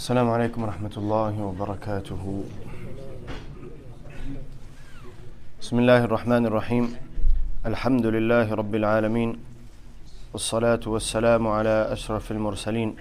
السلام 0.00 0.30
عليكم 0.30 0.62
ورحمة 0.64 0.94
الله 0.96 1.34
وبركاته. 1.42 2.44
بسم 5.60 5.76
الله 5.78 6.00
الرحمن 6.08 6.46
الرحيم. 6.46 6.84
الحمد 7.66 8.06
لله 8.06 8.48
رب 8.48 8.74
العالمين 8.74 9.36
والصلاة 10.32 10.80
والسلام 10.86 11.44
على 11.48 11.92
أشرف 11.92 12.32
المرسلين 12.32 12.96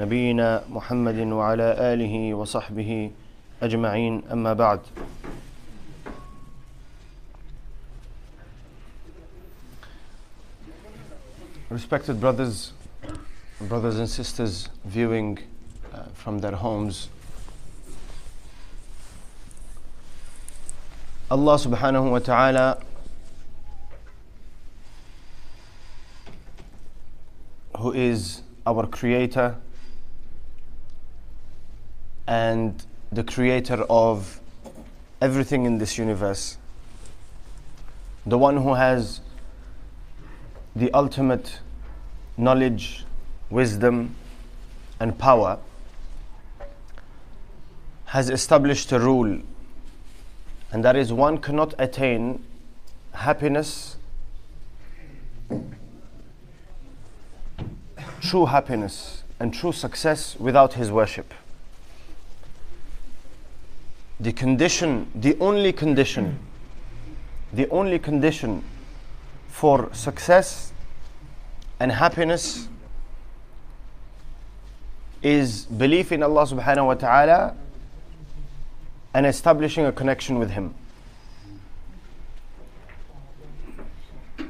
نبينا 0.00 0.66
محمد 0.66 1.18
وعلى 1.38 1.68
آله 1.94 2.34
وصحبه 2.34 3.10
أجمعين. 3.62 4.22
أما 4.32 4.52
بعد 4.52 4.80
Respected 11.70 12.18
brothers, 12.18 12.74
brothers 13.70 14.02
and 14.02 14.10
sisters 14.10 14.66
viewing 14.84 15.38
uh, 15.92 16.04
from 16.14 16.38
their 16.40 16.52
homes, 16.52 17.08
Allah 21.30 21.54
subhanahu 21.54 22.10
wa 22.10 22.18
ta'ala 22.18 22.82
who 27.80 27.92
is 27.92 28.42
our 28.66 28.86
creator 28.86 29.56
and 32.26 32.84
the 33.10 33.24
creator 33.24 33.84
of 33.88 34.40
everything 35.20 35.64
in 35.64 35.78
this 35.78 35.96
universe, 35.96 36.58
the 38.26 38.36
one 38.36 38.56
who 38.58 38.74
has 38.74 39.20
the 40.76 40.92
ultimate 40.92 41.58
knowledge, 42.36 43.04
wisdom, 43.48 44.14
and 45.00 45.18
power, 45.18 45.58
has 48.10 48.28
established 48.28 48.90
a 48.90 48.98
rule, 48.98 49.38
and 50.72 50.84
that 50.84 50.96
is 50.96 51.12
one 51.12 51.38
cannot 51.38 51.72
attain 51.78 52.42
happiness, 53.12 53.98
true 58.20 58.46
happiness, 58.46 59.22
and 59.38 59.54
true 59.54 59.70
success 59.70 60.34
without 60.40 60.72
his 60.72 60.90
worship. 60.90 61.32
The 64.18 64.32
condition, 64.32 65.08
the 65.14 65.38
only 65.38 65.72
condition, 65.72 66.40
the 67.52 67.68
only 67.68 68.00
condition 68.00 68.64
for 69.46 69.88
success 69.94 70.72
and 71.78 71.92
happiness 71.92 72.66
is 75.22 75.66
belief 75.66 76.10
in 76.10 76.24
Allah 76.24 76.42
subhanahu 76.42 76.86
wa 76.86 76.94
ta'ala 76.94 77.54
and 79.14 79.26
establishing 79.26 79.86
a 79.86 79.92
connection 79.92 80.38
with 80.38 80.50
Him. 80.50 80.74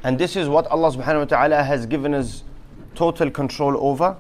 And 0.03 0.19
this 0.19 0.37
is 0.37 0.49
what 0.49 0.67
Allah 0.69 0.91
subhanahu 0.91 1.19
wa 1.19 1.25
ta'ala 1.25 1.63
has 1.63 1.87
given 1.87 2.15
us 2.15 2.43
total 2.95 3.31
control 3.31 3.77
over. 3.79 4.17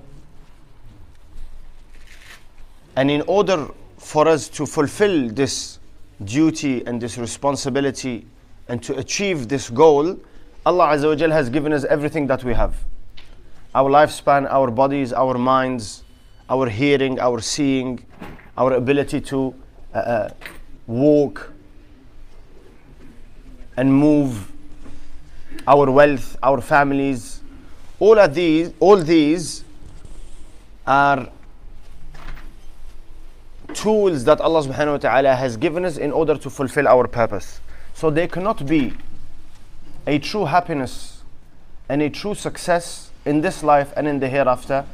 And 2.96 3.10
in 3.10 3.22
order 3.22 3.68
for 3.96 4.28
us 4.28 4.48
to 4.50 4.66
fulfill 4.66 5.30
this 5.30 5.78
duty 6.24 6.84
and 6.86 7.00
this 7.00 7.16
responsibility 7.16 8.26
and 8.68 8.82
to 8.82 8.96
achieve 8.98 9.48
this 9.48 9.70
goal, 9.70 10.18
Allah 10.66 10.88
Azza 10.88 11.28
wa 11.28 11.34
has 11.34 11.48
given 11.48 11.72
us 11.72 11.84
everything 11.84 12.26
that 12.26 12.44
we 12.44 12.52
have. 12.52 12.74
Our 13.74 13.88
lifespan, 13.88 14.46
our 14.50 14.70
bodies, 14.70 15.12
our 15.12 15.38
minds, 15.38 16.04
our 16.50 16.68
hearing, 16.68 17.18
our 17.20 17.40
seeing, 17.40 18.04
our 18.58 18.74
ability 18.74 19.20
to 19.22 19.54
uh, 19.94 19.98
uh, 19.98 20.30
walk 20.86 21.52
and 23.76 23.92
move, 23.92 24.50
our 25.66 25.90
wealth, 25.90 26.36
our 26.42 26.60
families, 26.60 27.40
all 27.98 28.18
of 28.18 28.34
these, 28.34 28.72
all 28.80 28.96
these 28.96 29.64
are 30.86 31.28
tools 33.74 34.24
that 34.24 34.40
Allah 34.40 34.62
subhanahu 34.62 34.92
wa 34.92 34.98
ta'ala 34.98 35.34
has 35.34 35.56
given 35.56 35.84
us 35.84 35.96
in 35.96 36.12
order 36.12 36.36
to 36.36 36.50
fulfill 36.50 36.88
our 36.88 37.06
purpose. 37.06 37.60
So 37.94 38.10
they 38.10 38.26
cannot 38.26 38.66
be 38.66 38.94
a 40.06 40.18
true 40.18 40.46
happiness 40.46 41.22
and 41.88 42.02
a 42.02 42.10
true 42.10 42.34
success 42.34 43.10
in 43.24 43.40
this 43.40 43.62
life 43.62 43.92
and 43.96 44.08
in 44.08 44.18
the 44.18 44.28
hereafter 44.28 44.84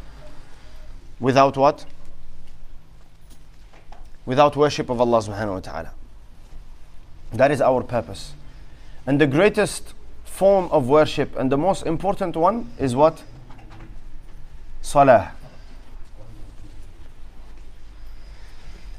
without 1.20 1.56
what? 1.56 1.84
Without 4.26 4.56
worship 4.56 4.90
of 4.90 5.00
Allah 5.00 5.18
subhanahu 5.18 5.54
wa 5.54 5.60
ta'ala. 5.60 5.92
That 7.32 7.50
is 7.50 7.60
our 7.60 7.82
purpose. 7.82 8.34
And 9.06 9.20
the 9.20 9.26
greatest 9.26 9.94
form 10.24 10.68
of 10.70 10.88
worship 10.88 11.36
and 11.36 11.50
the 11.50 11.56
most 11.56 11.86
important 11.86 12.36
one 12.36 12.70
is 12.78 12.94
what? 12.94 13.22
Salah. 14.82 15.32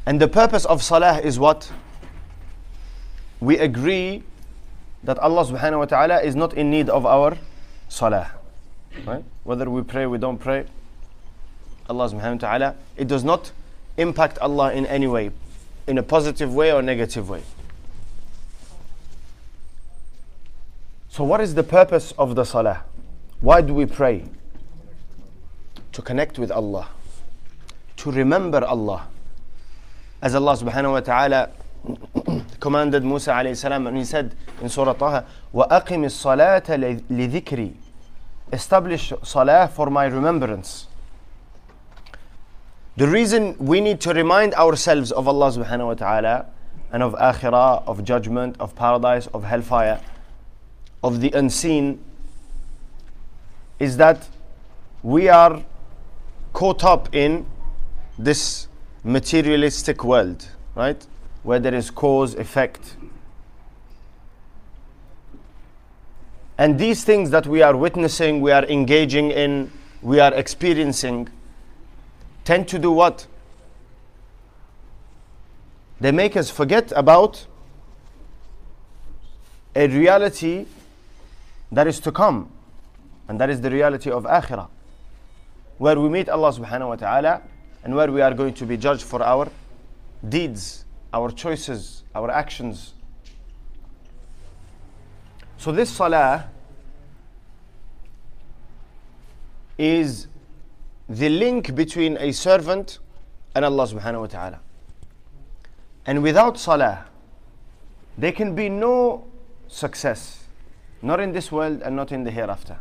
And 0.05 0.21
the 0.21 0.27
purpose 0.27 0.65
of 0.65 0.81
salah 0.81 1.19
is 1.19 1.37
what? 1.37 1.69
We 3.41 3.57
agree 3.57 4.23
that 5.03 5.19
Allah 5.19 5.43
subhanahu 5.45 5.79
wa 5.79 5.85
ta'ala 5.85 6.21
is 6.21 6.35
not 6.35 6.53
in 6.53 6.71
need 6.71 6.89
of 6.89 7.05
our 7.05 7.37
salah. 7.89 8.31
Right? 9.05 9.23
Whether 9.43 9.69
we 9.69 9.83
pray, 9.83 10.05
we 10.05 10.17
don't 10.17 10.37
pray, 10.37 10.65
Allah 11.89 12.09
subhanahu 12.09 12.41
wa 12.41 12.49
ta'ala, 12.49 12.75
it 12.95 13.07
does 13.07 13.23
not 13.23 13.51
impact 13.96 14.38
Allah 14.38 14.72
in 14.72 14.86
any 14.86 15.06
way, 15.06 15.30
in 15.86 15.98
a 15.98 16.02
positive 16.02 16.54
way 16.54 16.72
or 16.72 16.82
negative 16.82 17.28
way. 17.28 17.42
So, 21.08 21.24
what 21.24 21.40
is 21.40 21.54
the 21.54 21.62
purpose 21.62 22.12
of 22.12 22.34
the 22.34 22.44
salah? 22.44 22.84
Why 23.40 23.60
do 23.60 23.74
we 23.74 23.86
pray? 23.86 24.24
To 25.92 26.00
connect 26.00 26.38
with 26.38 26.50
Allah, 26.50 26.88
to 27.98 28.10
remember 28.10 28.64
Allah. 28.64 29.08
As 30.22 30.34
Allah 30.34 30.56
subhanahu 30.56 30.92
wa 30.92 31.00
ta'ala 31.00 31.50
commanded 32.60 33.04
Musa 33.04 33.32
alayhi 33.32 33.56
salam 33.56 33.86
and 33.88 33.98
he 33.98 34.04
said 34.04 34.34
in 34.62 34.68
Surah 34.68 34.94
Taha, 34.94 35.26
وَأَقِمِ 35.52 36.06
الصَّلَاةَ 36.06 37.04
لِذِكْرِي 37.10 37.74
Establish 38.52 39.12
salah 39.22 39.68
for 39.68 39.90
my 39.90 40.06
remembrance. 40.06 40.85
The 42.97 43.07
reason 43.07 43.55
we 43.59 43.79
need 43.79 44.01
to 44.01 44.13
remind 44.13 44.55
ourselves 44.55 45.11
of 45.11 45.27
Allah 45.27 45.51
subhanahu 45.51 45.85
wa 45.85 45.93
ta'ala 45.93 46.45
and 46.91 47.03
of 47.03 47.13
akhirah, 47.13 47.87
of 47.87 48.03
judgment, 48.03 48.55
of 48.59 48.75
paradise, 48.75 49.27
of 49.27 49.43
hellfire, 49.43 50.01
of 51.03 51.21
the 51.21 51.31
unseen 51.33 52.03
is 53.77 53.97
that 53.97 54.27
we 55.03 55.29
are 55.29 55.63
caught 56.53 56.83
up 56.83 57.13
in 57.13 57.45
this 58.17 58.67
materialistic 59.03 60.03
world, 60.03 60.47
right? 60.73 61.05
Where 61.43 61.59
there 61.59 61.75
is 61.75 61.91
cause, 61.91 62.33
effect. 62.33 62.95
And 66.57 66.79
these 66.79 67.03
things 67.03 67.29
that 67.29 67.45
we 67.45 67.61
are 67.61 67.77
witnessing, 67.77 68.41
we 68.41 68.51
are 68.51 68.65
engaging 68.65 69.29
in, 69.29 69.71
we 70.01 70.19
are 70.19 70.33
experiencing, 70.33 71.29
tend 72.47 72.65
to 72.69 72.79
do 72.79 72.89
what? 72.89 73.27
They 75.99 76.13
make 76.13 76.37
us 76.37 76.49
forget 76.49 76.93
about 76.95 77.45
a 79.75 79.87
reality 79.89 80.65
that 81.73 81.87
is 81.87 81.99
to 81.99 82.11
come. 82.13 82.49
And 83.27 83.37
that 83.41 83.49
is 83.49 83.59
the 83.59 83.69
reality 83.69 84.09
of 84.09 84.23
Akhirah. 84.23 84.69
Where 85.77 85.99
we 85.99 86.07
meet 86.07 86.29
Allah 86.29 86.53
subhanahu 86.53 86.87
wa 86.87 86.95
ta'ala 86.95 87.41
and 87.83 87.93
where 87.93 88.09
we 88.09 88.21
are 88.21 88.33
going 88.33 88.53
to 88.53 88.65
be 88.65 88.77
judged 88.77 89.03
for 89.03 89.21
our 89.21 89.49
deeds, 90.29 90.85
our 91.13 91.29
choices, 91.31 92.03
our 92.15 92.31
actions. 92.31 92.93
So 95.57 95.73
this 95.73 95.89
salah 95.89 96.49
is 99.77 100.27
the 101.09 101.29
link 101.29 101.73
between 101.75 102.17
a 102.17 102.31
servant 102.31 102.99
and 103.55 103.63
Allah 103.63 103.87
subhanahu 103.87 104.21
wa 104.21 104.27
ta'ala. 104.27 104.59
And 106.05 106.21
without 106.21 106.57
salah, 106.57 107.05
there 108.17 108.31
can 108.31 108.55
be 108.55 108.69
no 108.69 109.25
success, 109.67 110.45
not 111.01 111.19
in 111.19 111.31
this 111.31 111.51
world 111.51 111.81
and 111.81 111.95
not 111.95 112.11
in 112.11 112.23
the 112.23 112.31
hereafter. 112.31 112.79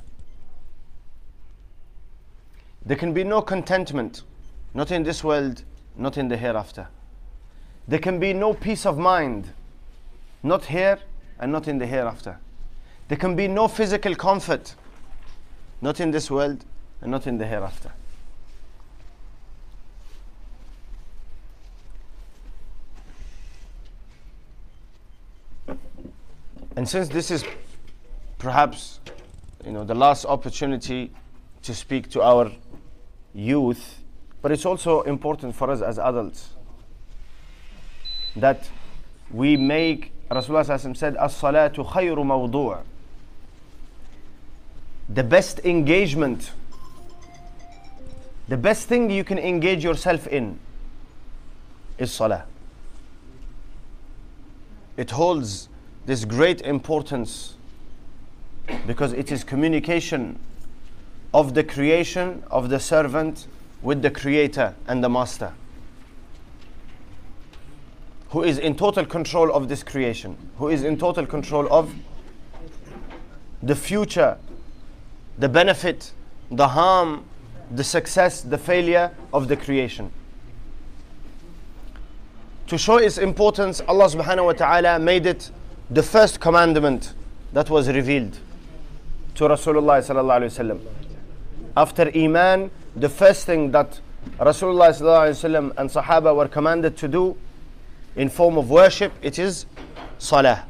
There 2.84 2.96
can 2.96 3.12
be 3.12 3.24
no 3.24 3.42
contentment, 3.42 4.22
not 4.74 4.90
in 4.90 5.02
this 5.02 5.24
world, 5.24 5.64
not 5.96 6.16
in 6.16 6.28
the 6.28 6.36
hereafter. 6.36 6.88
There 7.88 7.98
can 7.98 8.18
be 8.18 8.32
no 8.32 8.54
peace 8.54 8.86
of 8.86 8.98
mind, 8.98 9.52
not 10.42 10.66
here 10.66 10.98
and 11.38 11.52
not 11.52 11.68
in 11.68 11.78
the 11.78 11.86
hereafter. 11.86 12.38
There 13.08 13.18
can 13.18 13.36
be 13.36 13.48
no 13.48 13.68
physical 13.68 14.14
comfort, 14.14 14.74
not 15.80 16.00
in 16.00 16.10
this 16.10 16.30
world 16.30 16.64
and 17.00 17.10
not 17.10 17.26
in 17.26 17.38
the 17.38 17.46
hereafter. 17.46 17.92
And 26.76 26.86
since 26.88 27.08
this 27.08 27.30
is 27.30 27.44
perhaps 28.38 29.00
you 29.64 29.72
know 29.72 29.82
the 29.82 29.94
last 29.94 30.26
opportunity 30.26 31.10
to 31.62 31.74
speak 31.74 32.10
to 32.10 32.22
our 32.22 32.52
youth, 33.34 34.02
but 34.42 34.52
it's 34.52 34.66
also 34.66 35.00
important 35.02 35.54
for 35.54 35.70
us 35.70 35.80
as 35.80 35.98
adults 35.98 36.50
that 38.36 38.68
we 39.30 39.56
make 39.56 40.12
Rasulullah 40.30 40.96
said 40.96 41.16
as-salatu 41.16 41.88
khayru 41.90 42.18
mawdu' 42.18 42.82
the 45.08 45.24
best 45.24 45.60
engagement 45.60 46.52
the 48.48 48.56
best 48.56 48.86
thing 48.86 49.10
you 49.10 49.24
can 49.24 49.38
engage 49.38 49.82
yourself 49.82 50.26
in 50.28 50.58
is 51.98 52.12
salah. 52.12 52.44
It 54.96 55.10
holds 55.10 55.68
this 56.06 56.24
great 56.24 56.60
importance 56.62 57.54
because 58.86 59.12
it 59.12 59.30
is 59.30 59.44
communication 59.44 60.38
of 61.34 61.54
the 61.54 61.62
creation 61.62 62.42
of 62.50 62.68
the 62.68 62.80
servant 62.80 63.46
with 63.82 64.02
the 64.02 64.10
creator 64.10 64.74
and 64.86 65.04
the 65.04 65.08
master 65.08 65.52
who 68.30 68.42
is 68.42 68.58
in 68.58 68.74
total 68.74 69.04
control 69.04 69.52
of 69.52 69.68
this 69.68 69.82
creation 69.82 70.36
who 70.58 70.68
is 70.68 70.82
in 70.82 70.96
total 70.96 71.26
control 71.26 71.68
of 71.70 71.94
the 73.62 73.74
future 73.74 74.38
the 75.38 75.48
benefit 75.48 76.12
the 76.50 76.68
harm 76.68 77.24
the 77.70 77.84
success 77.84 78.42
the 78.42 78.58
failure 78.58 79.10
of 79.32 79.48
the 79.48 79.56
creation. 79.56 80.10
To 82.68 82.78
show 82.78 82.98
its 82.98 83.18
importance 83.18 83.80
Allah 83.86 84.06
subhanahu 84.06 84.46
wa 84.46 84.52
ta'ala 84.52 84.98
made 84.98 85.26
it 85.26 85.50
the 85.90 86.02
first 86.02 86.40
commandment 86.40 87.14
that 87.52 87.70
was 87.70 87.88
revealed 87.88 88.38
to 89.36 89.44
Rasulullah 89.44 90.00
sallallahu 90.00 90.48
alaihi. 90.48 90.80
After 91.76 92.10
Iman, 92.16 92.70
the 92.96 93.08
first 93.08 93.46
thing 93.46 93.70
that 93.70 94.00
Rasulullah 94.38 94.90
sallallahu 94.90 95.30
alaihi 95.30 95.72
and 95.76 95.90
Sahaba 95.90 96.34
were 96.34 96.48
commanded 96.48 96.96
to 96.96 97.06
do 97.06 97.36
in 98.16 98.28
form 98.28 98.58
of 98.58 98.68
worship, 98.68 99.12
it 99.22 99.38
is 99.38 99.66
Salah. 100.18 100.64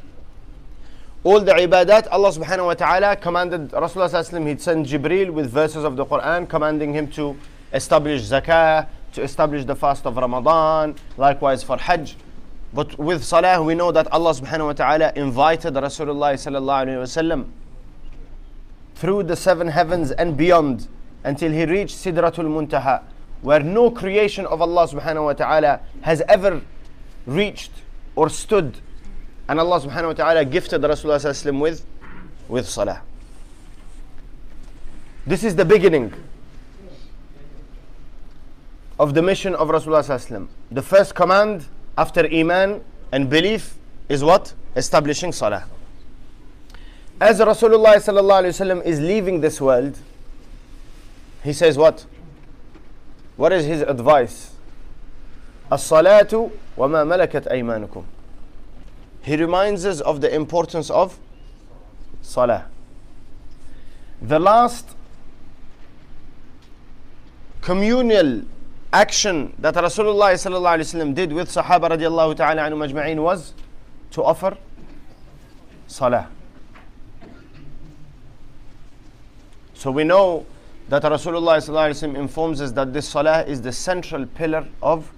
All 1.25 1.41
the 1.41 1.53
ibadat, 1.53 2.09
Allah 2.11 2.31
subhanahu 2.31 2.67
wa 2.67 2.75
ta'ala 2.75 3.17
commanded 3.17 3.71
Rasulullah 3.71 4.11
sallallahu 4.11 4.29
alaihi 4.29 4.33
wasallam, 4.33 4.47
he'd 4.49 4.61
send 4.61 4.87
Jibril 4.87 5.31
with 5.31 5.51
verses 5.51 5.83
of 5.83 5.97
the 5.97 6.05
Quran 6.05 6.47
commanding 6.49 6.93
him 6.93 7.09
to 7.13 7.37
establish 7.73 8.23
zakah, 8.23 8.87
to 9.13 9.23
establish 9.23 9.65
the 9.65 9.75
fast 9.75 10.05
of 10.05 10.17
Ramadan, 10.17 10.95
likewise 11.17 11.63
for 11.63 11.79
Hajj. 11.79 12.17
But 12.77 12.99
with 12.99 13.25
Salah, 13.25 13.63
we 13.63 13.75
know 13.75 13.91
that 13.91 14.07
Allah 14.13 14.35
subhanahu 14.35 14.67
wa 14.67 14.73
ta'ala 14.75 15.11
invited 15.17 15.73
Rasulullah 15.73 16.35
sallallahu 16.35 16.85
alayhi 16.85 17.01
wasallam 17.01 17.47
through 18.95 19.23
the 19.23 19.35
seven 19.35 19.69
heavens 19.69 20.11
and 20.11 20.37
beyond 20.37 20.87
until 21.25 21.53
he 21.53 21.65
reached 21.65 21.97
Sidratul 21.97 22.45
Muntaha, 22.45 23.03
where 23.41 23.61
no 23.61 23.91
creation 23.91 24.45
of 24.45 24.61
Allah 24.61 24.87
subhanahu 24.89 25.25
wa 25.25 25.33
ta'ala 25.33 25.81
has 26.03 26.21
ever 26.29 26.61
reached 27.25 27.71
or 28.15 28.29
stood. 28.29 28.77
And 29.49 29.59
Allah 29.59 29.81
subhanahu 29.81 30.09
wa 30.09 30.13
ta'ala 30.13 30.45
gifted 30.45 30.83
Rasulullah 30.83 31.17
sallallahu 31.17 31.59
with, 31.59 31.87
with 32.47 32.69
Salah. 32.69 33.01
This 35.27 35.45
is 35.45 35.57
the 35.57 35.65
beginning 35.65 36.13
of 39.01 39.15
the 39.15 39.23
mission 39.23 39.55
of 39.55 39.69
Rasulullah 39.69 40.49
The 40.71 40.83
first 40.83 41.15
command 41.15 41.69
after 41.97 42.27
Iman 42.33 42.83
and 43.13 43.31
belief 43.31 43.75
is 44.09 44.23
what? 44.23 44.55
Establishing 44.75 45.33
Salah. 45.33 45.65
As 47.21 47.41
Rasulullah 47.41 47.97
sallallahu 47.97 48.85
is 48.85 49.01
leaving 49.01 49.41
this 49.41 49.61
world, 49.61 49.97
he 51.43 51.53
says 51.53 51.79
what? 51.79 52.05
What 53.37 53.53
is 53.53 53.65
his 53.65 53.81
advice? 53.83 54.53
As-salatu 55.71 56.53
wa 56.77 56.89
ma 56.89 57.05
malakat 57.05 57.51
aymanukum. 57.51 58.05
He 59.23 59.37
reminds 59.37 59.85
us 59.85 60.01
of 60.01 60.21
the 60.21 60.33
importance 60.35 60.91
of 60.91 61.19
Salah. 62.23 62.67
The 64.21 64.39
last 64.39 64.89
communal 67.63 68.43
action 68.97 69.53
that 69.59 69.75
Rasulullah 69.75 71.15
did 71.15 71.33
with 71.33 71.49
Sahaba 71.51 71.91
radiallahu 71.91 72.37
ta'ala 72.37 72.63
anhu 72.63 72.79
majma'in 72.85 73.23
was 73.23 73.53
to 74.11 74.25
offer 74.25 74.57
Salah. 75.87 76.29
So 79.75 79.91
we 79.91 80.05
know 80.05 80.47
that 80.89 81.03
Rasulullah 81.03 82.17
informs 82.17 82.61
us 82.63 82.73
that 82.73 82.95
this 82.95 83.07
Salah 83.09 83.43
is 83.45 83.61
the 83.61 83.73
central 83.73 84.25
pillar 84.25 84.67
of 84.83 85.13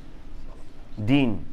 Deen. 1.05 1.45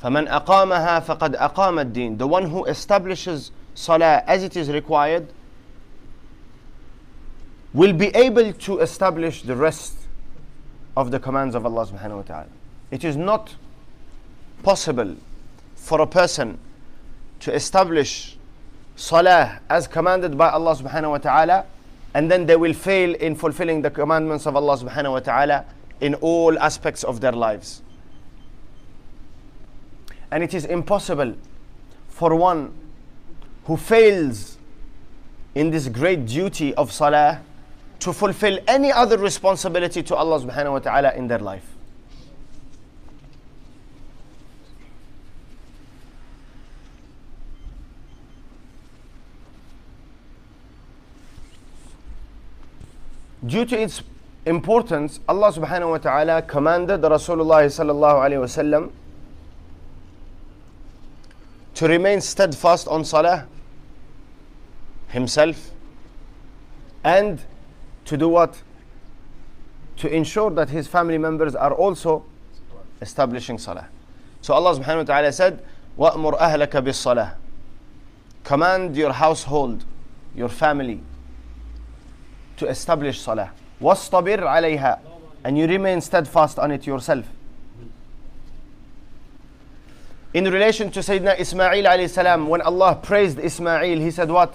فَمَنْ 0.00 0.28
أَقَامَهَا 0.28 1.02
فَقَدْ 1.04 1.36
أَقَامَ 1.36 1.92
الدِّينَ 1.92 2.18
The 2.18 2.26
one 2.26 2.48
who 2.50 2.64
establishes 2.66 3.50
Salah 3.74 4.22
as 4.26 4.44
it 4.44 4.56
is 4.56 4.68
required 4.70 5.26
will 7.74 7.92
be 7.92 8.06
able 8.14 8.52
to 8.52 8.78
establish 8.78 9.42
the 9.42 9.56
rest 9.56 9.96
of 10.96 11.10
the 11.10 11.18
commands 11.18 11.56
of 11.56 11.66
Allah 11.66 11.86
subhanahu 11.86 12.16
wa 12.16 12.22
ta'ala. 12.22 12.46
It 12.92 13.02
is 13.02 13.16
not 13.16 13.56
possible 14.62 15.16
for 15.74 16.00
a 16.00 16.06
person 16.06 16.58
to 17.40 17.52
establish 17.52 18.38
salah 18.96 19.60
as 19.68 19.88
commanded 19.88 20.38
by 20.38 20.50
Allah 20.50 20.76
subhanahu 20.76 21.10
wa 21.10 21.18
ta'ala 21.18 21.66
and 22.14 22.30
then 22.30 22.46
they 22.46 22.54
will 22.54 22.72
fail 22.72 23.12
in 23.16 23.34
fulfilling 23.34 23.82
the 23.82 23.90
commandments 23.90 24.46
of 24.46 24.54
Allah 24.54 24.78
subhanahu 24.78 25.12
wa 25.12 25.18
ta'ala 25.20 25.64
in 26.00 26.14
all 26.16 26.56
aspects 26.60 27.02
of 27.02 27.20
their 27.20 27.32
lives. 27.32 27.82
And 30.30 30.44
it 30.44 30.54
is 30.54 30.64
impossible 30.64 31.34
for 32.08 32.36
one 32.36 32.72
who 33.64 33.76
fails 33.76 34.58
in 35.56 35.70
this 35.70 35.88
great 35.88 36.24
duty 36.26 36.72
of 36.74 36.92
salah 36.92 37.40
to 38.00 38.12
fulfill 38.12 38.58
any 38.68 38.92
other 38.92 39.18
responsibility 39.18 40.02
to 40.02 40.14
Allah 40.14 40.40
subhanahu 40.40 40.72
wa 40.72 40.78
ta'ala 40.78 41.12
in 41.14 41.28
their 41.28 41.38
life. 41.38 41.74
Due 53.46 53.66
to 53.66 53.78
its 53.78 54.02
importance, 54.46 55.20
Allah 55.28 55.52
subhanahu 55.52 55.90
wa 55.90 55.98
ta'ala 55.98 56.42
commanded 56.42 57.00
Rasulullah 57.02 57.64
sallallahu 57.66 58.24
alayhi 58.24 58.40
wasallam 58.40 58.90
to 61.74 61.88
remain 61.88 62.20
steadfast 62.20 62.88
on 62.88 63.04
salah 63.04 63.46
himself 65.08 65.70
and 67.02 67.40
to 68.05 68.17
do 68.17 68.29
what? 68.29 68.61
To 69.97 70.13
ensure 70.13 70.49
that 70.51 70.69
his 70.69 70.87
family 70.87 71.17
members 71.17 71.55
are 71.55 71.73
also 71.73 72.25
establishing 73.01 73.57
salah. 73.57 73.87
So 74.41 74.53
Allah 74.53 74.79
subhanahu 74.79 74.97
wa 74.97 75.03
ta'ala 75.03 75.31
said, 75.31 75.63
وَأْمُرْ 75.97 76.39
أَهْلَكَ 76.39 76.71
بِالصَّلَاةِ 76.71 77.35
Command 78.43 78.95
your 78.95 79.11
household, 79.13 79.83
your 80.35 80.49
family, 80.49 81.01
to 82.57 82.67
establish 82.67 83.19
salah. 83.19 83.51
وَاصْطَبِرْ 83.81 84.39
عَلَيْهَا 84.39 84.99
And 85.43 85.57
you 85.57 85.67
remain 85.67 86.01
steadfast 86.01 86.57
on 86.57 86.71
it 86.71 86.87
yourself. 86.87 87.25
In 90.33 90.45
relation 90.45 90.91
to 90.91 90.99
Sayyidina 90.99 91.39
Ismail 91.39 91.85
alayhi 91.85 92.09
salam, 92.09 92.47
when 92.47 92.61
Allah 92.61 92.99
praised 93.01 93.39
Ismail, 93.39 93.99
He 93.99 94.11
said 94.11 94.29
what? 94.29 94.53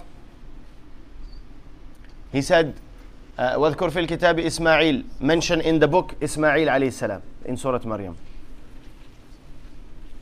He 2.31 2.43
said, 2.43 2.75
واذكر 3.40 3.90
في 3.90 4.00
الكتاب 4.00 4.40
إسماعيل 4.40 5.06
mention 5.22 5.62
in 5.62 5.80
the 5.80 5.88
book 5.88 6.14
إسماعيل 6.24 6.70
عليه 6.70 6.88
السلام 6.88 7.22
in 7.46 7.56
Surah 7.56 7.80
Maryam 7.86 8.16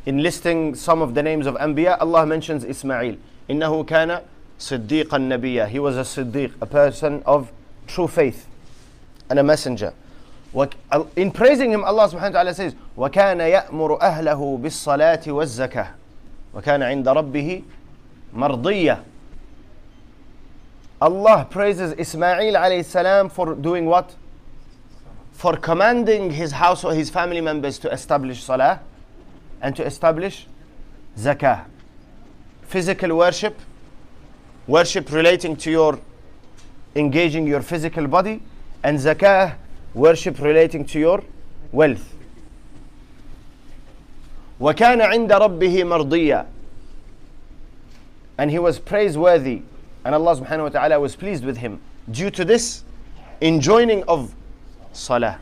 in 0.05 0.21
listing 0.21 0.75
some 0.75 1.01
of 1.01 1.15
the 1.15 1.24
names 1.24 1.47
of 1.47 1.55
Anbiya 1.55 1.97
Allah 2.00 2.25
mentions 2.25 2.63
Ismail 2.63 3.15
إنه 3.50 3.83
كان 3.83 4.21
صديقا 4.59 5.17
نبيا 5.17 5.65
he 5.67 5.79
was 5.79 5.97
a 5.97 6.03
صديق 6.03 6.51
a 6.62 6.65
person 6.67 7.24
of 7.25 7.51
true 7.88 8.07
faith 8.07 8.45
and 9.29 9.39
a 9.39 9.43
messenger 9.43 9.93
in 11.15 11.31
praising 11.31 11.71
him 11.71 11.83
Allah 11.83 12.07
سبحانه 12.09 12.31
وتعالى 12.31 12.53
says 12.55 12.74
وكان 12.97 13.39
يأمر 13.39 14.01
أهله 14.01 14.57
بالصلاة 14.57 15.24
والزكاة 15.27 15.88
وكان 16.53 16.83
عند 16.83 17.07
ربه 17.07 17.62
مرضية 18.33 19.03
Allah 21.00 21.46
praises 21.50 21.94
Ismail 21.99 22.54
alayhi 22.54 22.84
salam 22.84 23.28
for 23.28 23.54
doing 23.54 23.87
what? 23.87 24.14
For 25.32 25.56
commanding 25.56 26.30
his 26.30 26.52
household, 26.52 26.94
his 26.94 27.11
family 27.11 27.40
members 27.40 27.78
to 27.80 27.90
establish 27.90 28.44
salah 28.44 28.80
and 29.61 29.75
to 29.76 29.84
establish 29.84 30.46
zakah. 31.18 31.64
Physical 32.62 33.16
worship, 33.16 33.58
worship 34.66 35.11
relating 35.11 35.56
to 35.56 35.70
your 35.70 35.99
engaging 36.94 37.46
your 37.46 37.62
physical 37.62 38.06
body, 38.06 38.42
and 38.84 38.99
zakah, 38.99 39.54
worship 39.94 40.38
relating 40.40 40.84
to 40.84 40.99
your 40.99 41.25
wealth. 41.72 42.14
وكان 44.61 45.00
عند 45.00 45.32
ربه 45.32 45.84
مرضيا 45.84 46.46
and 48.38 48.50
he 48.50 48.58
was 48.58 48.78
praiseworthy 48.78 49.62
and 50.07 50.15
Allah 50.15 50.37
subhanahu 50.37 50.63
wa 50.63 50.69
ta'ala 50.69 50.99
was 51.01 51.17
pleased 51.17 51.43
with 51.43 51.57
him 51.57 51.81
due 52.09 52.29
to 52.31 52.45
this 52.45 52.85
enjoining 53.41 54.03
of 54.03 54.33
salah. 54.93 55.41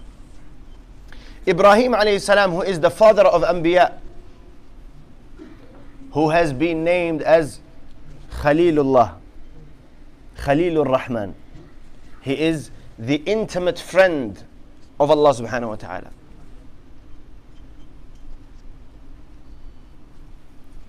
Ibrahim 1.48 1.92
alayhi 1.92 2.20
salam 2.20 2.52
who 2.52 2.64
is 2.64 2.80
the 2.80 2.90
father 2.90 3.22
of 3.22 3.44
Anbiya 3.44 3.94
who 6.14 6.30
has 6.30 6.52
been 6.52 6.84
named 6.84 7.22
as 7.22 7.60
Khalilullah 8.40 9.14
Khalilur 10.38 10.92
Rahman. 10.92 11.36
He 12.22 12.34
is 12.34 12.72
the 12.98 13.18
intimate 13.28 13.78
friend 13.78 14.44
of 15.00 15.12
Allah 15.12 15.32
subhanahu 15.36 15.68
wa 15.68 15.76
ta'ala. 15.76 16.10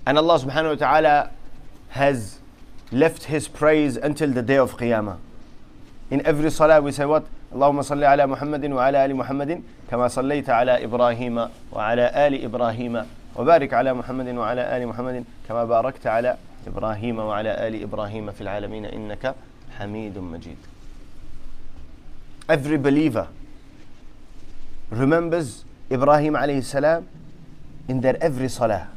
And 0.06 0.16
Allah 0.16 0.40
subhanahu 0.40 0.70
wa 0.70 0.74
ta'ala 0.76 1.30
has 1.90 2.38
left 2.91 3.23
His 3.25 3.47
praise 3.47 3.97
until 3.97 4.31
the 4.31 4.41
day 4.41 4.57
of 4.57 4.77
Qiyamah. 4.77 5.17
In 6.09 6.25
every 6.25 6.51
salah 6.51 6.81
we 6.81 6.91
say 6.91 7.05
what? 7.05 7.25
اللهم 7.53 7.81
صل 7.81 8.03
على 8.03 8.27
محمد 8.27 8.71
وعلى 8.71 9.05
آل 9.05 9.15
محمد 9.15 9.61
كما 9.91 10.07
صليت 10.07 10.49
على 10.49 10.83
إبراهيم 10.85 11.47
وعلى 11.71 12.27
آل 12.27 12.43
إبراهيم 12.45 13.05
وبارك 13.35 13.73
على 13.73 13.93
محمد 13.93 14.27
وعلى 14.27 14.77
آل 14.77 14.87
محمد 14.87 15.23
كما 15.47 15.65
باركت 15.65 16.07
على 16.07 16.37
إبراهيم 16.67 17.19
وعلى 17.19 17.67
آل 17.67 17.83
إبراهيم 17.83 18.31
في 18.31 18.41
العالمين 18.41 18.85
إنك 18.85 19.35
حميد 19.79 20.17
مجيد. 20.17 20.57
Every 22.47 22.77
believer 22.77 23.27
remembers 24.89 25.65
Ibrahim 25.91 26.33
alayhi 26.35 26.63
salam 26.63 27.05
in 27.89 27.99
their 27.99 28.15
every 28.23 28.47
salah. 28.47 28.87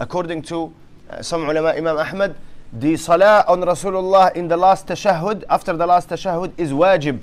according 0.00 0.40
to 0.40 0.72
uh, 1.10 1.22
some 1.22 1.44
ulama, 1.48 1.74
Imam 1.76 1.96
Ahmad, 1.98 2.34
the 2.79 2.97
salah 2.97 3.45
on 3.47 3.61
Rasulullah 3.61 4.35
in 4.35 4.47
the 4.47 4.57
last 4.57 4.87
tashahhud, 4.87 5.43
after 5.49 5.75
the 5.75 5.85
last 5.85 6.09
tashahhud, 6.09 6.53
is 6.57 6.71
wajib, 6.71 7.21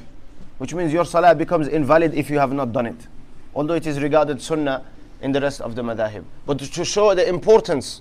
which 0.59 0.73
means 0.73 0.93
your 0.93 1.05
salah 1.05 1.35
becomes 1.35 1.69
invalid 1.69 2.15
if 2.15 2.31
you 2.31 2.39
have 2.39 2.53
not 2.53 2.73
done 2.73 2.87
it. 2.87 3.07
Although 3.55 3.75
it 3.75 3.87
is 3.87 4.01
regarded 4.01 4.41
sunnah 4.41 4.85
in 5.21 5.33
the 5.33 5.41
rest 5.41 5.61
of 5.61 5.75
the 5.75 5.83
madahib. 5.83 6.25
But 6.47 6.59
to 6.59 6.85
show 6.85 7.15
the 7.15 7.29
importance 7.29 8.01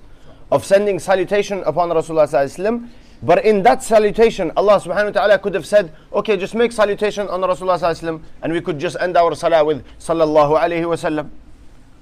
of 0.50 0.66
sending 0.66 0.98
salutation 0.98 1.62
upon 1.66 1.90
Rasulullah 1.90 2.90
but 3.24 3.46
in 3.46 3.62
that 3.64 3.84
salutation, 3.84 4.52
Allah 4.58 4.80
subhanahu 4.80 5.06
wa 5.06 5.12
ta'ala 5.12 5.40
could 5.40 5.54
have 5.54 5.66
said, 5.66 5.94
okay, 6.12 6.38
just 6.38 6.56
make 6.56 6.72
salutation 6.72 7.28
on 7.28 7.42
Rasulullah 7.42 8.22
and 8.42 8.54
we 8.54 8.62
could 8.62 8.80
just 8.80 8.98
end 9.00 9.16
our 9.16 9.36
salah 9.36 9.64
with 9.64 9.86
sallallahu 10.00 10.60
alayhi 10.60 10.90
wa 10.90 10.96
sallam 10.96 11.30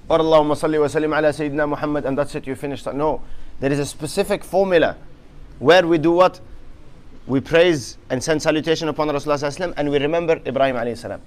or 0.07 0.19
Allahumma 0.19 0.55
salli 0.55 0.79
wa 0.79 0.87
sallim 0.87 1.17
ala 1.17 1.29
Sayyidina 1.29 1.67
Muhammad 1.67 2.05
and 2.05 2.17
that's 2.17 2.33
it, 2.35 2.47
you 2.47 2.55
finished. 2.55 2.85
No, 2.93 3.21
there 3.59 3.71
is 3.71 3.79
a 3.79 3.85
specific 3.85 4.45
formula 4.45 4.95
where 5.59 5.85
we 5.85 5.97
do 5.97 6.11
what? 6.11 6.39
We 7.27 7.41
praise 7.41 7.97
and 8.09 8.23
send 8.23 8.41
salutation 8.41 8.87
upon 8.87 9.09
Rasulullah 9.09 9.73
and 9.77 9.91
we 9.91 9.99
remember 9.99 10.41
Ibrahim 10.45 10.75
alayhi. 10.75 11.19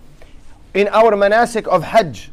In 0.74 0.88
our 0.88 1.12
manasik 1.12 1.66
of 1.68 1.82
Hajj, 1.84 2.30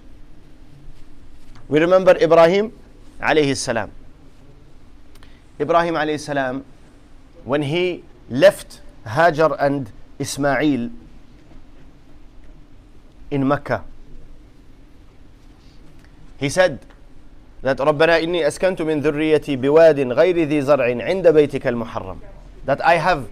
we 1.67 1.79
remember 1.79 2.17
Ibrahim 2.19 2.73
alayhi 3.21 3.55
salam. 3.55 3.91
Ibrahim 5.59 5.93
alayhi 5.93 6.19
salam, 6.19 6.65
when 7.43 7.61
he 7.61 8.03
left 8.29 8.81
Hajar 9.05 9.55
and 9.59 9.91
Ismail 10.17 10.89
in 13.29 13.47
Mecca, 13.47 13.83
he 16.37 16.49
said 16.49 16.79
that 17.62 17.80
ربنا 17.80 18.18
إني 18.18 18.46
أسكنت 18.46 18.82
من 18.82 19.00
ذريتي 19.00 19.56
بواد 19.56 20.00
غير 20.12 20.38
ذي 20.48 20.60
زرع 20.60 20.84
عند 21.04 21.28
بيتك 21.28 21.66
المحرم 21.66 22.18
that 22.66 22.80
I 22.84 22.96
have 22.96 23.22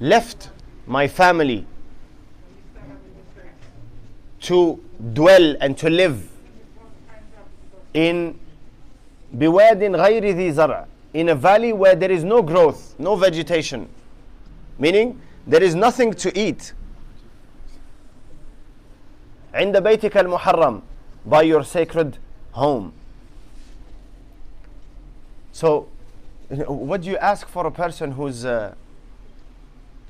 left 0.00 0.50
my 0.86 1.06
family 1.08 1.64
to 4.40 4.78
dwell 5.14 5.56
and 5.60 5.76
to 5.78 5.90
live 5.90 6.18
in 7.94 8.34
بواد 9.32 9.82
غير 9.82 10.24
ذي 10.24 10.52
زرع 10.52 10.86
in 11.14 11.28
a 11.28 11.34
valley 11.34 11.72
where 11.72 11.94
there 11.94 12.10
is 12.10 12.24
no 12.24 12.42
growth, 12.42 12.94
no 12.98 13.14
vegetation. 13.14 13.88
Meaning 14.78 15.20
there 15.46 15.62
is 15.62 15.74
nothing 15.74 16.12
to 16.12 16.36
eat. 16.38 16.74
عند 19.54 19.76
بيتك 19.76 20.16
المحرم 20.16 20.82
by 21.26 21.42
your 21.42 21.62
sacred 21.62 22.18
home. 22.52 22.92
So, 25.59 25.89
what 26.67 27.01
do 27.01 27.09
you 27.09 27.17
ask 27.17 27.45
for 27.45 27.67
a 27.67 27.71
person 27.71 28.13
who's 28.13 28.45
uh, 28.45 28.75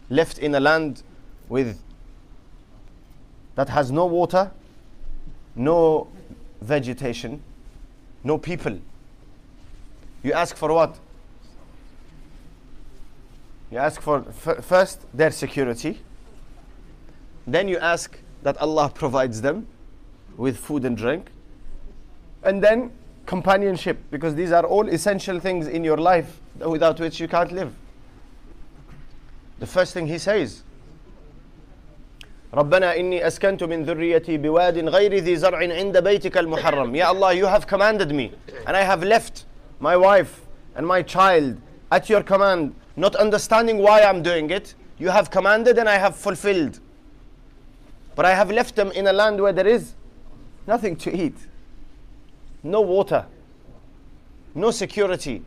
left 0.07 0.37
in 0.37 0.53
a 0.53 0.59
land 0.59 1.01
with 1.47 1.81
that 3.55 3.67
has 3.69 3.89
no 3.89 4.05
water, 4.05 4.51
no 5.55 6.07
vegetation, 6.61 7.41
no 8.23 8.37
people? 8.37 8.77
You 10.21 10.33
ask 10.33 10.55
for 10.55 10.71
what? 10.71 10.99
You 13.71 13.79
ask 13.79 13.99
for 14.01 14.21
first 14.31 15.01
their 15.15 15.31
security. 15.31 15.99
Then 17.47 17.67
you 17.67 17.79
ask 17.79 18.19
that 18.43 18.55
Allah 18.57 18.91
provides 18.93 19.41
them 19.41 19.65
with 20.37 20.57
food 20.57 20.85
and 20.85 20.95
drink. 20.95 21.31
And 22.43 22.63
then 22.63 22.91
companionship, 23.28 23.98
because 24.10 24.34
these 24.34 24.52
are 24.52 24.64
all 24.64 24.88
essential 24.88 25.40
things 25.40 25.66
in 25.66 25.84
your 25.84 25.96
life 25.96 26.40
without 26.58 27.00
which 27.00 27.20
you 27.20 27.28
can't 27.28 27.52
live. 27.52 27.74
The 29.58 29.66
first 29.66 29.94
thing 29.94 30.06
he 30.06 30.18
says, 30.18 30.62
ربنا 32.54 32.96
إني 32.96 33.26
أسكنت 33.26 33.64
من 33.64 33.84
ذريتي 33.84 34.36
بواد 34.36 34.88
غير 34.88 35.14
ذي 35.14 35.36
زرع 35.36 35.58
عند 35.58 35.98
بيتك 35.98 36.38
المحرم 36.38 36.94
يا 36.94 37.06
Allah 37.06 37.34
you 37.34 37.46
have 37.46 37.66
commanded 37.66 38.14
me 38.14 38.32
and 38.66 38.76
I 38.76 38.82
have 38.82 39.02
left 39.02 39.44
my 39.80 39.96
wife 39.96 40.42
and 40.76 40.86
my 40.86 41.02
child 41.02 41.56
at 41.90 42.08
your 42.08 42.22
command 42.22 42.74
not 42.96 43.16
understanding 43.16 43.78
why 43.78 44.02
I'm 44.02 44.22
doing 44.22 44.50
it 44.50 44.76
you 44.98 45.08
have 45.08 45.32
commanded 45.32 45.78
and 45.78 45.88
I 45.88 45.96
have 45.96 46.14
fulfilled 46.14 46.78
but 48.14 48.24
I 48.24 48.34
have 48.34 48.52
left 48.52 48.76
them 48.76 48.92
in 48.92 49.08
a 49.08 49.12
land 49.12 49.40
where 49.40 49.52
there 49.52 49.66
is 49.66 49.94
nothing 50.68 50.94
to 50.96 51.10
eat 51.12 51.36
no 52.62 52.80
water, 52.80 53.26
no 54.54 54.70
security. 54.70 55.42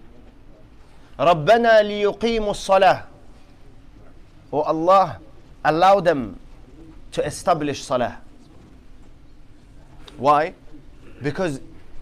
ربنا 1.19 1.81
ليقيموا 1.81 2.51
الصلاة. 2.51 3.03
Oh 4.53 4.61
Allah, 4.61 5.19
allow 5.65 5.99
them 5.99 6.39
to 7.11 7.25
establish 7.25 7.83
salah. 7.83 8.19
Why? 10.17 10.53
Because 11.21 11.59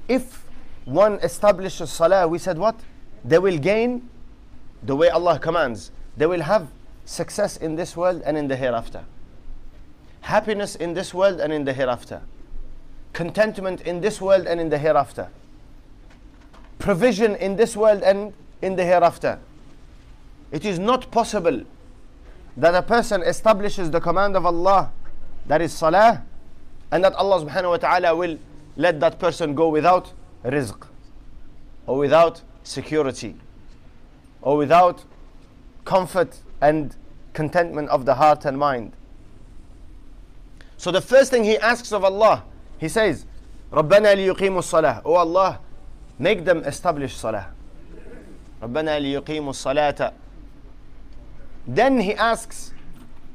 if 0.08 0.46
one 0.84 1.14
establishes 1.24 1.92
salah, 1.92 2.28
we 2.28 2.38
said 2.38 2.58
what? 2.58 2.76
They 3.24 3.40
will 3.40 3.58
gain 3.58 4.08
the 4.84 4.96
way 4.96 5.10
Allah 5.10 5.40
commands. 5.40 5.92
They 6.18 6.28
will 6.28 6.42
have 6.42 6.68
success 7.06 7.58
in 7.58 7.76
this 7.76 7.96
world 7.98 8.22
and 8.26 8.38
in 8.38 8.48
the 8.48 8.56
hereafter. 8.56 9.04
Happiness 10.22 10.76
in 10.76 10.94
this 10.94 11.14
world 11.14 11.40
and 11.40 11.54
in 11.54 11.66
the 11.66 11.74
hereafter 11.74 12.22
contentment 13.13 13.81
in 13.83 14.01
this 14.01 14.21
world 14.21 14.47
and 14.47 14.61
in 14.61 14.69
the 14.69 14.79
hereafter, 14.79 15.29
provision 16.79 17.35
in 17.37 17.57
this 17.57 17.77
world 17.77 18.03
and 18.03 18.33
in 18.63 18.77
the 18.77 18.85
hereafter. 18.85 19.39
It 20.51 20.65
is 20.65 20.79
not 20.79 21.11
possible 21.11 21.65
that 22.57 22.75
a 22.75 22.83
person 22.83 23.23
establishes 23.23 23.91
the 23.91 24.01
command 24.01 24.37
of 24.37 24.45
Allah, 24.45 24.91
that 25.47 25.63
is 25.63 25.73
salah, 25.73 26.25
and 26.91 27.05
that 27.05 27.15
Allah 27.15 27.45
subhanahu 27.45 27.71
wa 27.71 27.77
ta'ala 27.77 28.17
will 28.17 28.39
let 28.77 29.01
that 29.01 29.19
person 29.19 29.55
go 29.55 29.69
without 29.69 30.13
rizq, 30.45 30.87
or 31.87 31.99
without 31.99 32.43
security, 32.65 33.37
or 34.43 34.57
without 34.57 35.05
comfort 35.85 36.39
and 36.61 36.97
contentment 37.33 37.89
of 37.91 38.05
the 38.05 38.15
heart 38.15 38.45
and 38.45 38.59
mind. 38.59 38.93
So 40.77 40.91
the 40.91 41.01
first 41.01 41.31
thing 41.31 41.45
he 41.45 41.59
asks 41.59 41.93
of 41.93 42.05
Allah 42.05 42.45
he 42.80 42.90
says, 42.90 43.26
ربنا 43.72 44.16
ليقيموا 44.16 44.60
الصلاة. 44.60 45.02
Oh 45.06 45.16
Allah, 45.16 45.60
make 46.20 46.46
them 46.46 46.64
establish 46.64 47.16
salah. 47.16 47.48
ربنا 48.62 49.00
ليقيموا 49.00 49.50
الصلاة. 49.50 50.14
Then 51.68 52.00
he 52.00 52.14
asks 52.14 52.74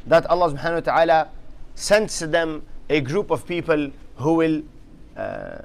that 0.06 0.26
Allah 0.26 0.52
subhanahu 0.52 0.74
wa 0.74 0.80
ta'ala 0.80 1.28
sends 1.74 2.18
to 2.18 2.26
them 2.26 2.62
a 2.88 3.00
group 3.00 3.30
of 3.30 3.46
people 3.46 3.90
who 4.16 4.34
will, 4.34 4.62
uh, 5.16 5.58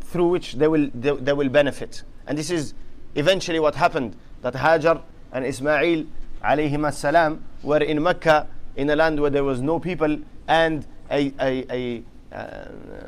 through 0.00 0.28
which 0.28 0.54
they 0.54 0.68
will, 0.68 0.90
they, 0.94 1.10
they 1.12 1.32
will 1.32 1.48
benefit. 1.48 2.02
And 2.26 2.38
this 2.38 2.50
is 2.50 2.74
eventually 3.14 3.60
what 3.60 3.74
happened 3.74 4.16
that 4.42 4.54
Hajar 4.54 5.02
and 5.32 5.44
Ismail 5.44 6.04
alayhim 6.44 6.92
salam 6.92 7.44
were 7.62 7.78
in 7.78 8.02
Mecca 8.02 8.48
in 8.76 8.90
a 8.90 8.96
land 8.96 9.20
where 9.20 9.30
there 9.30 9.44
was 9.44 9.60
no 9.60 9.78
people 9.78 10.18
and 10.48 10.86
a, 11.10 11.32
a, 11.40 11.66
a 11.70 11.98
uh, 11.98 12.00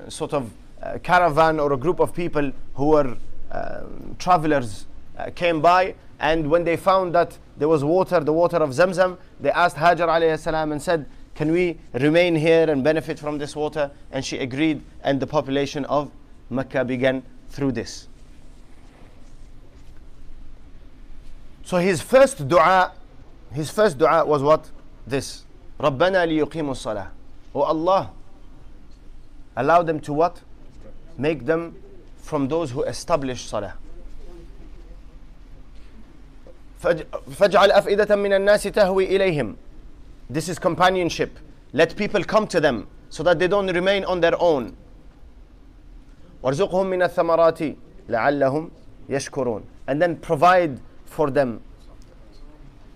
sort 0.09 0.33
of 0.33 0.51
uh, 0.83 0.99
caravan 1.03 1.59
or 1.59 1.73
a 1.73 1.77
group 1.77 2.01
of 2.01 2.15
people 2.15 2.53
who 2.75 2.87
were 2.87 3.17
um, 3.51 4.17
travelers 4.19 4.87
uh, 5.19 5.31
came 5.35 5.61
by 5.61 5.95
and 6.21 6.51
when 6.51 6.65
they 6.65 6.77
found 6.77 7.15
that 7.15 7.39
there 7.57 7.69
was 7.69 7.85
water, 7.85 8.21
the 8.21 8.33
water 8.33 8.57
of 8.57 8.71
Zamzam, 8.71 9.19
they 9.41 9.51
asked 9.51 9.77
Hajar 9.77 10.09
alayhi 10.09 10.39
salam 10.39 10.73
and 10.73 10.81
said, 10.81 11.07
can 11.35 11.51
we 11.51 11.79
remain 11.93 12.37
here 12.37 12.71
and 12.71 12.85
benefit 12.85 13.19
from 13.19 13.39
this 13.39 13.57
water? 13.57 13.91
And 14.13 14.25
she 14.25 14.39
agreed, 14.39 14.83
and 15.03 15.19
the 15.19 15.27
population 15.27 15.85
of 15.87 16.11
Mecca 16.49 16.85
began 16.85 17.23
through 17.49 17.73
this. 17.73 18.09
So 21.65 21.79
his 21.79 22.01
first 22.01 22.47
dua, 22.47 22.93
his 23.53 23.71
first 23.71 23.99
dua 23.99 24.25
was 24.25 24.43
what? 24.43 24.71
This. 25.07 25.45
رَبَّنَا 25.81 26.27
لِيُقِيمُوا 26.29 26.71
الصَّلَاةِ 26.71 27.09
Oh 27.55 27.63
Allah, 27.63 28.13
allow 29.60 29.84
them 29.84 30.00
to 30.02 30.14
what? 30.14 30.42
Make 31.18 31.46
them 31.46 31.76
from 32.18 32.48
those 32.48 32.72
who 32.72 32.84
establish 32.84 33.46
salah. 33.46 33.76
فاجعل 37.30 37.72
أفئدة 37.72 38.16
من 38.16 38.34
الناس 38.34 38.64
تهوي 38.64 39.06
إليهم 39.06 39.56
this 40.30 40.48
is 40.48 40.60
companionship. 40.60 41.40
Let 41.74 41.96
people 41.96 42.24
come 42.24 42.46
to 42.48 42.60
them 42.60 42.88
so 43.10 43.24
that 43.24 43.40
they 43.40 43.48
don't 43.48 43.68
remain 43.68 44.06
on 44.06 44.22
their 44.22 44.40
own. 44.40 44.76
وارزقهم 46.44 46.90
من 46.90 47.02
الثمرات 47.02 47.76
لعلهم 48.10 48.70
يشكرون. 49.10 49.64
And 49.88 50.00
then 50.00 50.16
provide 50.18 50.80
for 51.06 51.32
them 51.32 51.62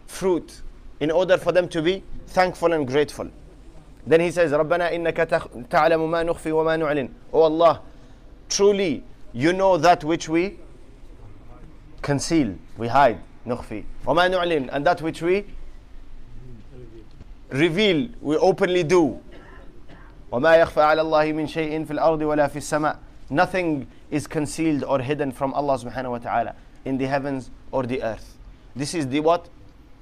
fruit 0.05 0.61
in 0.99 1.09
order 1.09 1.37
for 1.37 1.51
them 1.51 1.67
to 1.69 1.81
be 1.81 2.03
thankful 2.27 2.73
and 2.73 2.87
grateful. 2.87 3.29
Then 4.06 4.20
he 4.20 4.30
says, 4.30 4.52
ربنا 4.52 4.94
إنك 4.94 5.16
تعلم 5.68 6.10
ما 6.10 6.22
نخفي 6.22 6.50
وما 6.50 6.76
نعلن. 6.78 7.10
Oh 7.32 7.42
Allah, 7.42 7.82
truly 8.48 9.04
you 9.32 9.52
know 9.52 9.76
that 9.76 10.02
which 10.02 10.28
we 10.28 10.58
conceal, 12.00 12.54
we 12.78 12.88
hide, 12.88 13.20
نخفي. 13.46 13.84
وما 14.06 14.28
نعلن, 14.30 14.70
and 14.72 14.86
that 14.86 15.02
which 15.02 15.20
we 15.20 15.44
reveal, 17.50 18.08
we 18.22 18.36
openly 18.36 18.82
do. 18.82 19.20
وما 20.32 20.56
يخفى 20.56 20.80
على 20.80 21.00
الله 21.02 21.32
من 21.32 21.46
شيء 21.46 21.84
في 21.84 21.90
الأرض 21.90 22.22
ولا 22.22 22.48
في 22.48 22.56
السماء. 22.56 22.96
Nothing 23.30 23.86
is 24.10 24.26
concealed 24.26 24.84
or 24.84 25.00
hidden 25.00 25.32
from 25.32 25.52
Allah 25.52 25.78
subhanahu 25.78 26.12
wa 26.12 26.18
ta'ala 26.18 26.54
in 26.86 26.96
the 26.96 27.06
heavens 27.06 27.50
or 27.72 27.82
the 27.82 28.02
earth. 28.02 28.38
This 28.74 28.94
is 28.94 29.08
the 29.08 29.20
what? 29.20 29.48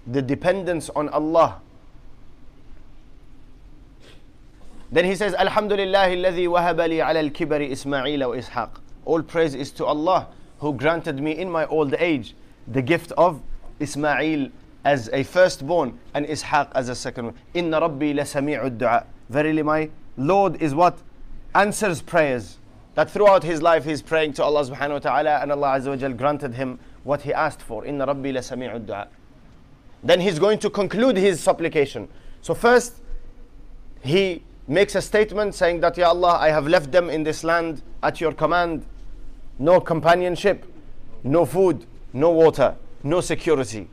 The 0.06 0.22
dependence 0.22 0.90
on 0.94 1.08
Allah. 1.08 1.60
Then 4.90 5.04
he 5.04 5.14
says, 5.14 5.34
Alhamdulillah 5.34 6.08
الذي 6.08 6.48
وهب 6.48 6.80
لي 6.80 7.02
على 7.02 7.20
الكبر 7.30 7.72
إسماعيل 7.72 8.24
وإسحاق. 8.24 8.70
All 9.04 9.22
praise 9.22 9.54
is 9.54 9.70
to 9.72 9.84
Allah 9.84 10.28
who 10.58 10.72
granted 10.72 11.20
me 11.20 11.32
in 11.32 11.50
my 11.50 11.66
old 11.66 11.94
age 11.98 12.34
the 12.68 12.82
gift 12.82 13.12
of 13.12 13.42
Ismail 13.80 14.50
as 14.84 15.10
a 15.12 15.24
firstborn 15.24 15.98
and 16.14 16.26
Ishaq 16.26 16.70
as 16.74 16.88
a 16.88 16.94
second 16.94 17.26
one. 17.26 17.34
Inna 17.54 17.80
Rabbi 17.80 18.12
lasami'ud 18.12 18.78
du'a. 18.78 19.04
Verily 19.28 19.62
my 19.62 19.90
Lord 20.16 20.62
is 20.62 20.74
what? 20.74 20.98
Answers 21.54 22.00
prayers. 22.00 22.58
That 22.94 23.10
throughout 23.10 23.42
his 23.42 23.60
life 23.60 23.84
he's 23.84 24.00
praying 24.00 24.34
to 24.34 24.44
Allah 24.44 24.64
subhanahu 24.64 24.92
wa 24.92 24.98
ta'ala 25.00 25.38
and 25.42 25.52
Allah 25.52 25.78
azza 25.78 25.88
wa 25.88 25.96
jal 25.96 26.12
granted 26.12 26.54
him 26.54 26.78
what 27.04 27.22
he 27.22 27.32
asked 27.32 27.60
for. 27.60 27.84
Inna 27.84 28.06
Rabbi 28.06 28.32
lasami'ud 28.32 28.86
du'a. 28.86 29.08
Then 30.02 30.20
he's 30.20 30.38
going 30.38 30.60
to 30.60 30.70
conclude 30.70 31.16
his 31.16 31.40
supplication. 31.40 32.08
So 32.40 32.54
first, 32.54 33.00
he 34.02 34.42
makes 34.67 34.95
a 34.95 35.01
statement 35.01 35.55
saying 35.55 35.79
that, 35.81 35.97
Ya 35.97 36.09
Allah, 36.09 36.37
I 36.39 36.49
have 36.49 36.67
left 36.67 36.91
them 36.91 37.09
in 37.09 37.23
this 37.23 37.43
land 37.43 37.81
at 38.03 38.21
your 38.21 38.31
command. 38.31 38.85
No 39.59 39.79
companionship, 39.79 40.65
no 41.23 41.45
food, 41.45 41.85
no 42.13 42.29
water, 42.31 42.75
no 43.03 43.21
security. 43.21 43.89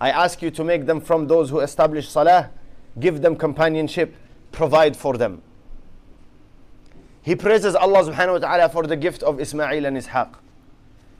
I 0.00 0.10
ask 0.10 0.42
you 0.42 0.50
to 0.50 0.64
make 0.64 0.86
them 0.86 1.00
from 1.00 1.28
those 1.28 1.50
who 1.50 1.60
establish 1.60 2.08
salah, 2.08 2.50
give 2.98 3.22
them 3.22 3.36
companionship, 3.36 4.16
provide 4.50 4.96
for 4.96 5.16
them. 5.16 5.42
He 7.22 7.36
praises 7.36 7.76
Allah 7.76 8.02
subhanahu 8.04 8.32
wa 8.32 8.38
ta'ala 8.38 8.68
for 8.68 8.84
the 8.84 8.96
gift 8.96 9.22
of 9.22 9.40
Ismail 9.40 9.86
and 9.86 9.96
Ishaq. 9.96 10.34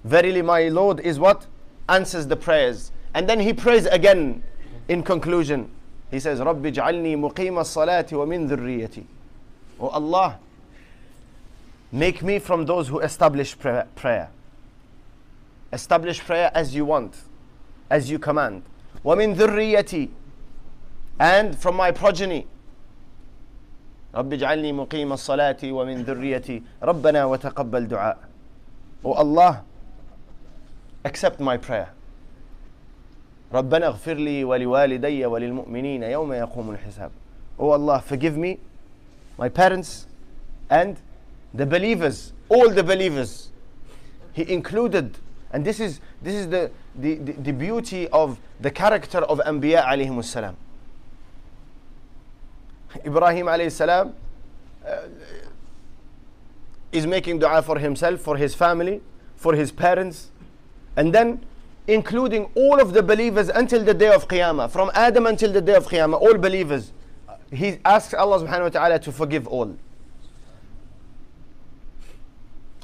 Verily 0.02 0.42
my 0.42 0.68
Lord 0.68 0.98
is 1.00 1.18
what? 1.20 1.46
Answers 1.88 2.26
the 2.26 2.36
prayers. 2.36 2.90
And 3.14 3.28
then 3.28 3.38
he 3.38 3.52
prays 3.52 3.86
again 3.86 4.42
in 4.88 5.02
conclusion. 5.02 5.70
He 6.12 6.20
says, 6.20 6.38
رَبِّ 6.38 6.62
اجْعَلْنِي 6.72 7.16
مُقِيمَ 7.16 7.58
الصَّلَاةِ 7.58 8.12
وَمِن 8.12 8.48
ذُرِّيَّتِي 8.48 9.04
O 9.80 9.88
Allah, 9.88 10.38
make 11.90 12.22
me 12.22 12.38
from 12.38 12.66
those 12.66 12.86
who 12.86 13.00
establish 13.00 13.58
prayer. 13.58 14.28
Establish 15.72 16.20
prayer 16.20 16.50
as 16.54 16.74
you 16.74 16.84
want, 16.84 17.16
as 17.90 18.10
you 18.10 18.18
command. 18.18 18.62
ومن 19.04 19.34
ذريتي 19.34 20.08
and 21.18 21.58
from 21.58 21.76
my 21.76 21.90
progeny 21.90 22.46
رب 24.14 24.32
اجعلني 24.32 24.72
مقيم 24.72 25.12
الصلاة 25.12 25.56
ومن 25.64 26.02
ذريتي 26.02 26.62
ربنا 26.82 27.24
وتقبل 27.24 27.88
دعاء 27.88 28.18
Oh 29.04 29.12
Allah 29.12 29.64
accept 31.04 31.40
my 31.40 31.56
prayer 31.56 31.90
ربنا 33.53 33.87
اغفر 33.87 34.13
لي 34.13 34.43
ولوالدي 34.43 35.25
وللمؤمنين 35.25 36.03
يوم 36.03 36.33
يقوم 36.33 36.71
الحساب 36.71 37.11
Oh 37.59 37.69
Allah 37.71 38.01
forgive 38.01 38.37
me 38.37 38.59
my 39.37 39.49
parents 39.49 40.05
and 40.69 40.97
the 41.53 41.65
believers 41.65 42.33
all 42.49 42.69
the 42.69 42.83
believers 42.83 43.49
he 44.33 44.51
included 44.51 45.17
and 45.51 45.65
this 45.65 45.79
is 45.79 45.99
this 46.21 46.35
is 46.35 46.49
the 46.49 46.71
the, 46.97 47.15
the, 47.15 47.31
the 47.33 47.53
beauty 47.53 48.07
of 48.09 48.39
the 48.59 48.71
character 48.71 49.19
of 49.19 49.39
Anbiya 49.39 49.85
alayhim 49.85 50.23
salam. 50.23 50.57
Ibrahim 53.05 53.45
alayhi 53.45 53.71
salam 53.71 54.13
uh, 54.85 54.97
is 56.91 57.05
making 57.05 57.39
dua 57.39 57.61
for 57.61 57.77
himself, 57.77 58.19
for 58.21 58.37
his 58.37 58.55
family, 58.55 59.01
for 59.35 59.53
his 59.53 59.71
parents, 59.71 60.31
and 60.95 61.13
then 61.13 61.45
including 61.87 62.49
all 62.55 62.79
of 62.81 62.93
the 62.93 63.01
believers 63.01 63.49
until 63.49 63.83
the 63.83 63.93
day 63.93 64.13
of 64.13 64.27
Qiyamah, 64.27 64.69
from 64.69 64.91
Adam 64.93 65.25
until 65.25 65.51
the 65.51 65.61
day 65.61 65.75
of 65.75 65.87
Qiyamah, 65.87 66.19
all 66.21 66.37
believers. 66.37 66.91
He 67.51 67.79
asks 67.85 68.13
Allah 68.13 68.39
subhanahu 68.39 68.63
wa 68.63 68.69
ta'ala 68.69 68.99
to 68.99 69.11
forgive 69.11 69.47
all. 69.47 69.75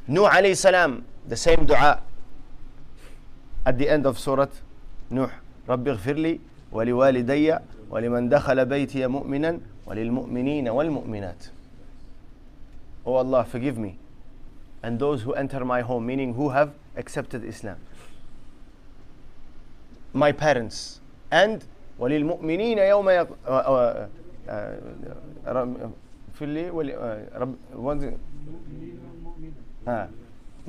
Nuh 0.07 0.29
alayhi 0.29 0.55
salam, 0.57 1.05
the 1.27 1.35
same 1.35 1.65
dua 1.65 2.01
at 3.65 3.77
the 3.77 3.89
end 3.89 4.05
of 4.05 4.17
Surah 4.19 4.47
Nuh. 5.09 5.29
رب 5.69 5.87
اغفر 5.87 6.13
لي 6.13 6.39
ولوالدي 6.71 7.57
ولمن 7.89 8.29
دخل 8.29 8.65
بيتي 8.65 9.07
مؤمنا 9.07 9.59
وللمؤمنين 9.87 10.69
والمؤمنات 10.69 11.43
Oh 13.05 13.15
Allah 13.15 13.45
forgive 13.45 13.77
me 13.77 13.97
and 14.81 14.99
those 14.99 15.21
who 15.23 15.33
enter 15.33 15.63
my 15.63 15.81
home 15.81 16.05
meaning 16.05 16.33
who 16.33 16.49
have 16.49 16.73
accepted 16.97 17.43
Islam 17.45 17.77
My 20.12 20.32
parents 20.32 21.00
and 21.30 21.64
وللمؤمنين 21.98 22.78
يوم 22.78 23.10
يق... 23.10 23.28
في 26.34 26.46
لي 26.46 26.70
رب 27.34 27.54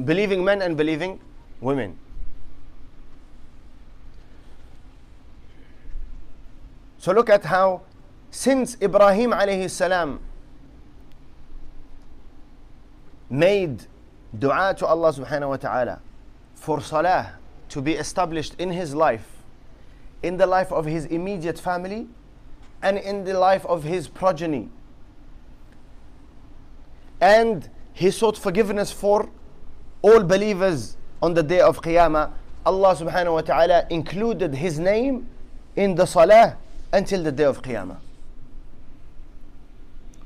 believing 0.05 0.43
men 0.43 0.61
and 0.61 0.75
believing 0.77 1.19
women 1.61 1.95
So 6.99 7.13
look 7.13 7.29
at 7.29 7.45
how 7.45 7.81
since 8.29 8.75
Ibrahim 8.81 9.31
alayhi 9.31 9.69
salam 9.71 10.19
made 13.29 13.87
dua 14.37 14.75
to 14.75 14.85
Allah 14.85 15.13
subhanahu 15.15 15.49
wa 15.55 15.57
ta'ala 15.57 16.01
for 16.55 16.81
salah 16.81 17.38
to 17.69 17.81
be 17.81 17.93
established 17.93 18.55
in 18.59 18.71
his 18.71 18.93
life, 18.93 19.27
in 20.23 20.37
the 20.37 20.47
life 20.47 20.71
of 20.71 20.85
his 20.85 21.05
immediate 21.05 21.59
family, 21.59 22.07
and 22.81 22.97
in 22.97 23.23
the 23.23 23.37
life 23.37 23.65
of 23.65 23.83
his 23.83 24.07
progeny. 24.07 24.69
And 27.21 27.69
he 27.93 28.11
sought 28.11 28.37
forgiveness 28.37 28.91
for 28.91 29.29
all 30.01 30.23
believers 30.23 30.95
on 31.21 31.33
the 31.33 31.43
day 31.43 31.59
of 31.59 31.81
Qiyamah. 31.81 32.31
Allah 32.65 32.95
subhanahu 32.95 33.33
wa 33.33 33.41
ta'ala 33.41 33.85
included 33.89 34.53
his 34.53 34.79
name 34.79 35.27
in 35.75 35.95
the 35.95 36.05
salah 36.05 36.57
until 36.93 37.23
the 37.23 37.31
day 37.31 37.43
of 37.43 37.61
Qiyamah. 37.61 37.97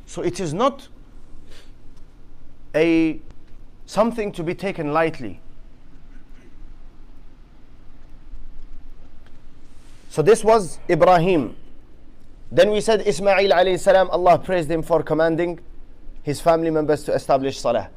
So 0.06 0.22
it 0.22 0.40
is 0.40 0.54
not 0.54 0.88
a 2.76 3.20
something 3.86 4.32
to 4.34 4.44
be 4.44 4.54
taken 4.54 4.94
lightly. 4.94 5.40
So 10.14 10.22
this 10.22 10.44
was 10.44 10.78
Ibrahim. 10.88 11.56
Then 12.52 12.70
we 12.70 12.82
said 12.82 13.02
Ismail 13.08 13.50
alayhi 13.50 13.80
salam, 13.80 14.12
Allah 14.12 14.38
praised 14.38 14.70
him 14.70 14.84
for 14.84 15.02
commanding 15.02 15.60
his 16.22 16.40
family 16.40 16.70
members 16.70 17.04
to 17.06 17.14
establish 17.16 17.60
salah. 17.60 17.90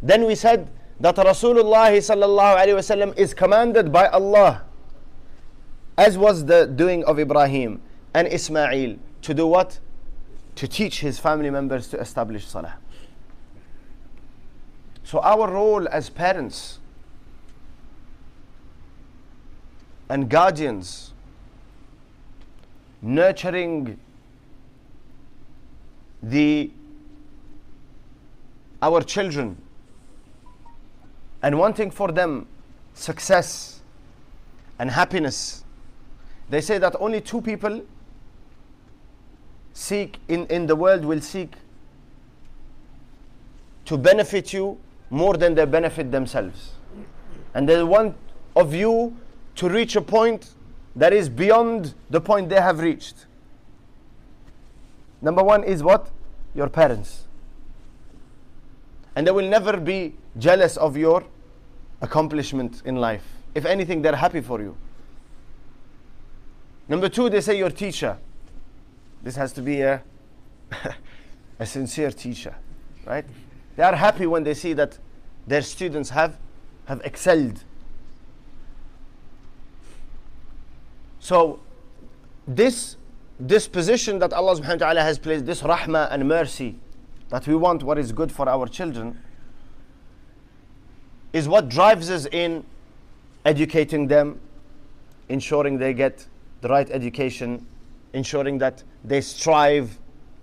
Then 0.00 0.26
we 0.26 0.36
said 0.36 0.70
that 1.00 1.16
Rasulullah 1.16 1.90
sallallahu 1.90 2.56
alayhi 2.56 2.78
wasallam 2.78 3.18
is 3.18 3.34
commanded 3.34 3.90
by 3.90 4.06
Allah, 4.06 4.62
as 5.98 6.16
was 6.16 6.44
the 6.44 6.66
doing 6.66 7.02
of 7.02 7.18
Ibrahim 7.18 7.82
and 8.14 8.28
Ismail, 8.28 8.98
to 9.22 9.34
do 9.34 9.48
what? 9.48 9.80
To 10.54 10.68
teach 10.68 11.00
his 11.00 11.18
family 11.18 11.50
members 11.50 11.88
to 11.88 11.98
establish 11.98 12.46
salah. 12.46 12.76
So 15.02 15.18
our 15.18 15.50
role 15.50 15.88
as 15.88 16.10
parents 16.10 16.78
and 20.08 20.30
guardians 20.30 21.12
nurturing 23.02 23.98
the 26.22 26.70
our 28.82 29.02
children 29.02 29.56
and 31.42 31.58
wanting 31.58 31.90
for 31.90 32.12
them 32.12 32.46
success 32.94 33.80
and 34.78 34.90
happiness. 34.90 35.64
They 36.48 36.60
say 36.60 36.78
that 36.78 36.96
only 36.98 37.20
two 37.20 37.40
people 37.40 37.82
seek 39.72 40.18
in, 40.28 40.46
in 40.46 40.66
the 40.66 40.76
world 40.76 41.04
will 41.04 41.20
seek 41.20 41.52
to 43.86 43.96
benefit 43.96 44.52
you 44.52 44.78
more 45.10 45.36
than 45.36 45.54
they 45.54 45.64
benefit 45.64 46.10
themselves. 46.10 46.72
And 47.54 47.68
they 47.68 47.82
want 47.82 48.16
of 48.54 48.74
you 48.74 49.16
to 49.56 49.68
reach 49.68 49.96
a 49.96 50.00
point 50.00 50.50
that 50.96 51.12
is 51.12 51.28
beyond 51.28 51.94
the 52.08 52.20
point 52.20 52.48
they 52.48 52.60
have 52.60 52.80
reached. 52.80 53.26
Number 55.22 55.42
one 55.42 55.64
is 55.64 55.82
what? 55.82 56.10
Your 56.54 56.68
parents. 56.68 57.26
And 59.14 59.26
they 59.26 59.30
will 59.30 59.48
never 59.48 59.76
be 59.78 60.14
jealous 60.38 60.76
of 60.76 60.96
your 60.96 61.24
accomplishment 62.00 62.82
in 62.84 62.96
life. 62.96 63.24
If 63.54 63.66
anything, 63.66 64.02
they're 64.02 64.16
happy 64.16 64.40
for 64.40 64.60
you. 64.60 64.76
Number 66.88 67.08
two, 67.08 67.28
they 67.28 67.40
say 67.40 67.58
your 67.58 67.70
teacher. 67.70 68.18
This 69.22 69.36
has 69.36 69.52
to 69.52 69.62
be 69.62 69.80
a, 69.82 70.02
a 71.58 71.66
sincere 71.66 72.10
teacher, 72.10 72.54
right? 73.04 73.24
They 73.76 73.82
are 73.82 73.94
happy 73.94 74.26
when 74.26 74.42
they 74.42 74.54
see 74.54 74.72
that 74.74 74.98
their 75.46 75.62
students 75.62 76.10
have, 76.10 76.38
have 76.86 77.00
excelled 77.04 77.62
So 81.20 81.60
this 82.48 82.96
disposition 83.46 84.18
that 84.18 84.32
Allah 84.32 84.56
subhanahu 84.56 84.80
wa 84.80 84.86
ta'ala 84.86 85.02
has 85.02 85.18
placed, 85.18 85.46
this 85.46 85.62
rahmah 85.62 86.08
and 86.10 86.26
mercy, 86.26 86.76
that 87.28 87.46
we 87.46 87.54
want 87.54 87.82
what 87.82 87.98
is 87.98 88.10
good 88.10 88.32
for 88.32 88.48
our 88.48 88.66
children, 88.66 89.18
is 91.32 91.46
what 91.46 91.68
drives 91.68 92.10
us 92.10 92.26
in 92.26 92.64
educating 93.44 94.08
them, 94.08 94.40
ensuring 95.28 95.78
they 95.78 95.94
get 95.94 96.26
the 96.60 96.68
right 96.68 96.90
education, 96.90 97.66
ensuring 98.12 98.58
that 98.58 98.82
they 99.04 99.20
strive 99.20 99.98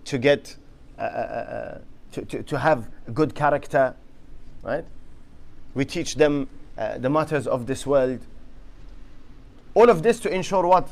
to 0.05 0.17
get 0.17 0.55
uh, 0.97 1.01
uh, 1.01 1.05
uh, 1.05 1.77
to, 2.11 2.21
to, 2.25 2.43
to 2.43 2.57
have 2.57 2.89
good 3.13 3.35
character, 3.35 3.95
right? 4.63 4.85
We 5.73 5.85
teach 5.85 6.15
them 6.15 6.47
uh, 6.77 6.97
the 6.97 7.09
matters 7.09 7.45
of 7.45 7.67
this 7.67 7.85
world 7.85 8.19
all 9.77 9.91
of 9.91 10.01
this 10.01 10.19
to 10.19 10.33
ensure 10.33 10.65
what? 10.65 10.89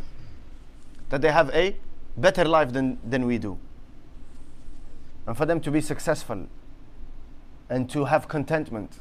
That 1.09 1.21
they 1.21 1.31
have 1.31 1.49
a 1.55 1.75
better 2.15 2.45
life 2.45 2.71
than, 2.71 2.99
than 3.03 3.25
we 3.25 3.39
do. 3.39 3.57
And 5.25 5.35
for 5.35 5.47
them 5.47 5.59
to 5.61 5.71
be 5.71 5.81
successful 5.81 6.45
and 7.67 7.89
to 7.89 8.05
have 8.05 8.27
contentment 8.27 8.99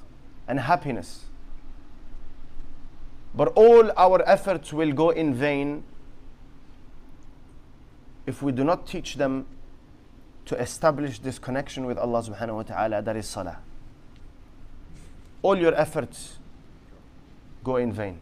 and 0.49 0.61
happiness. 0.61 1.27
But 3.35 3.49
all 3.49 3.91
our 3.99 4.27
efforts 4.27 4.73
will 4.73 4.93
go 4.93 5.11
in 5.11 5.35
vain 5.35 5.85
if 8.27 8.41
we 8.41 8.53
do 8.53 8.65
not 8.65 8.87
teach 8.87 9.17
them 9.17 9.45
to 10.47 10.59
establish 10.59 11.19
this 11.19 11.39
connection 11.39 11.85
with 11.85 11.99
Allah 11.99 12.23
subhanahu 12.23 12.55
wa 12.55 12.63
ta'ala, 12.63 13.03
that 13.03 13.17
is 13.17 13.29
salah. 13.29 13.59
All 15.43 15.59
your 15.59 15.75
efforts 15.75 16.39
go 17.63 17.77
in 17.77 17.93
vain. 17.93 18.21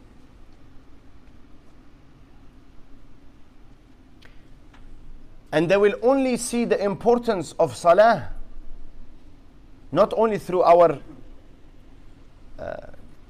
And 5.52 5.70
they 5.70 5.76
will 5.76 5.94
only 6.02 6.38
see 6.38 6.64
the 6.64 6.82
importance 6.82 7.54
of 7.58 7.76
salah 7.76 8.30
not 9.92 10.14
only 10.16 10.38
through 10.38 10.62
our 10.62 10.98
uh, 12.58 12.76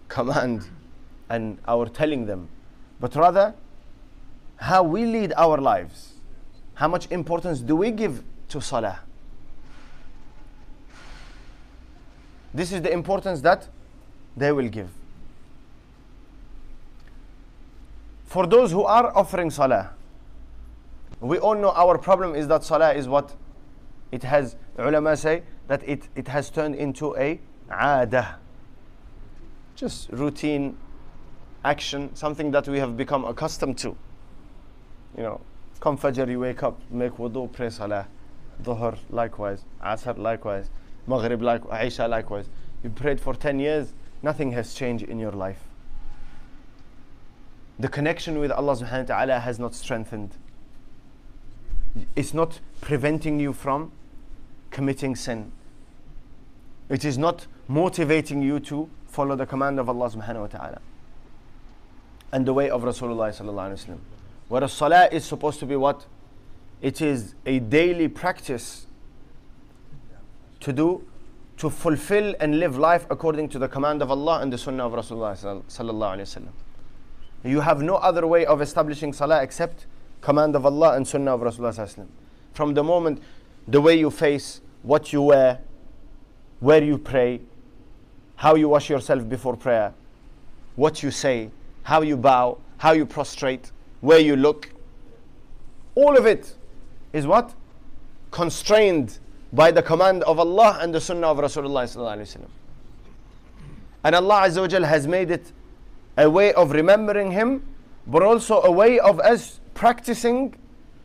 command 0.09 0.69
and 1.29 1.59
our 1.67 1.89
telling 1.89 2.27
them, 2.27 2.49
but 3.01 3.17
rather 3.17 3.55
how 4.57 4.85
we 4.85 5.05
lead 5.05 5.33
our 5.37 5.59
lives. 5.59 6.13
How 6.75 6.87
much 6.87 7.11
importance 7.11 7.61
do 7.61 7.75
we 7.75 7.91
give 7.91 8.23
to 8.49 8.61
salah? 8.61 9.01
This 12.55 12.71
is 12.71 12.83
the 12.83 12.93
importance 12.93 13.41
that 13.41 13.67
they 14.37 14.53
will 14.53 14.69
give. 14.69 14.89
For 18.27 18.47
those 18.47 18.71
who 18.71 18.85
are 18.85 19.15
offering 19.17 19.51
salah, 19.51 19.91
we 21.23 21.39
all 21.39 21.55
know 21.55 21.71
our 21.71 21.99
problem 21.99 22.35
is 22.35 22.49
that 22.49 22.65
salah 22.65 22.93
is 22.93 23.09
what? 23.09 23.35
It 24.11 24.25
has, 24.25 24.57
ulama 24.77 25.17
say, 25.17 25.45
that 25.69 25.83
it, 25.89 26.09
it 26.17 26.29
has 26.29 26.51
turned 26.51 26.75
into 26.75 27.17
a 27.17 27.41
adah. 27.71 28.37
Just 29.77 30.11
routine 30.11 30.77
action, 31.65 32.15
something 32.15 32.51
that 32.51 32.67
we 32.69 32.79
have 32.81 32.97
become 32.97 33.25
accustomed 33.25 33.79
to. 33.79 33.97
You 35.17 35.23
know, 35.23 35.41
come 35.81 35.97
Fajr, 35.97 36.29
you 36.29 36.41
wake 36.41 36.63
up, 36.63 36.81
make 36.91 37.13
wudu, 37.13 37.51
pray 37.53 37.71
salah. 37.71 38.09
Dhuhr, 38.63 38.99
likewise. 39.09 39.65
Asr, 39.83 40.19
likewise. 40.19 40.71
Maghrib, 41.07 41.41
likewise. 41.41 41.87
Isha, 41.87 42.09
likewise. 42.09 42.49
You 42.83 42.91
prayed 42.91 43.21
for 43.21 43.35
10 43.35 43.61
years, 43.61 43.95
nothing 44.23 44.53
has 44.53 44.75
changed 44.75 45.05
in 45.05 45.19
your 45.19 45.33
life. 45.33 45.63
The 47.79 47.89
connection 47.89 48.39
with 48.39 48.51
Allah 48.51 48.77
subhanahu 48.77 49.09
wa 49.09 49.17
ta'ala 49.17 49.39
has 49.41 49.59
not 49.59 49.75
strengthened 49.75 50.37
it's 52.17 52.33
not 52.33 52.61
preventing 52.81 53.39
you 53.39 53.53
from 53.53 53.93
committing 54.71 55.15
sin. 55.15 55.53
It 56.89 57.05
is 57.05 57.19
not 57.19 57.47
motivating 57.69 58.43
you 58.43 58.61
to 58.61 58.89
follow 59.07 59.37
the 59.37 59.47
command 59.47 59.79
of 59.79 59.89
Allah 59.89 60.11
subhanahu 60.11 60.41
wa 60.41 60.47
ta'ala 60.47 60.81
and 62.33 62.47
the 62.47 62.55
way 62.55 62.71
of 62.71 62.83
Rasulullah 62.83 63.29
sallallahu 63.29 63.73
alaihi 63.73 63.87
wasallam. 63.87 63.99
Whereas 64.49 64.73
salah 64.73 65.09
is 65.13 65.25
supposed 65.25 65.61
to 65.61 65.67
be 65.67 65.77
what? 65.77 66.07
It 66.81 67.01
is 67.01 67.35
a 67.47 67.59
daily 67.59 68.09
practice 68.09 68.87
to 70.61 70.73
do, 70.73 71.07
to 71.59 71.71
fulfill 71.71 72.35
and 72.41 72.59
live 72.59 72.79
life 72.79 73.07
according 73.11 73.49
to 73.51 73.59
the 73.59 73.69
command 73.69 74.03
of 74.03 74.11
Allah 74.11 74.41
and 74.41 74.53
the 74.53 74.59
sunnah 74.59 74.87
of 74.87 74.93
Rasulullah 74.93 75.63
sallallahu. 75.69 76.49
You 77.45 77.61
have 77.61 77.83
no 77.83 77.97
other 77.97 78.27
way 78.27 78.47
of 78.47 78.63
establishing 78.63 79.13
salah 79.13 79.43
except 79.43 79.87
command 80.23 80.57
of 80.57 80.65
Allah 80.65 80.97
and 80.97 81.07
sunnah 81.07 81.35
of 81.35 81.41
Rasulullah 81.43 82.07
from 82.55 82.73
the 82.73 82.83
moment 82.83 83.21
the 83.69 83.81
way 83.81 83.99
you 83.99 84.11
face 84.11 84.63
what 84.83 85.13
you 85.13 85.21
wear 85.23 85.61
where 86.61 86.83
you 86.83 86.97
pray 86.97 87.41
how 88.37 88.55
you 88.55 88.69
wash 88.69 88.89
yourself 88.89 89.29
before 89.29 89.57
prayer 89.57 89.93
what 90.77 91.03
you 91.03 91.11
say 91.11 91.51
how 91.83 92.01
you 92.01 92.17
bow 92.17 92.57
how 92.79 92.93
you 92.93 93.05
prostrate 93.05 93.71
where 94.01 94.19
you 94.19 94.37
look 94.37 94.71
all 95.95 96.17
of 96.17 96.27
it 96.27 96.55
is 97.13 97.27
what? 97.27 97.53
Constrained 98.31 99.19
by 99.53 99.71
the 99.71 99.83
command 99.83 100.23
of 100.23 100.39
Allah 100.39 100.79
and 100.81 100.95
the 100.95 101.01
sunnah 101.01 101.27
of 101.29 101.39
Rasulullah 101.39 101.83
and 104.05 104.15
Allah 104.17 104.43
Azza 104.47 104.81
wa 104.81 104.87
has 104.87 105.07
made 105.07 105.31
it 105.31 105.53
a 106.17 106.29
way 106.29 106.53
of 106.55 106.73
remembering 106.73 107.31
him 107.31 107.63
but 108.07 108.23
also 108.23 108.63
a 108.63 108.71
way 108.71 108.99
of 108.99 109.21
us 109.21 109.61
practicing 109.75 110.55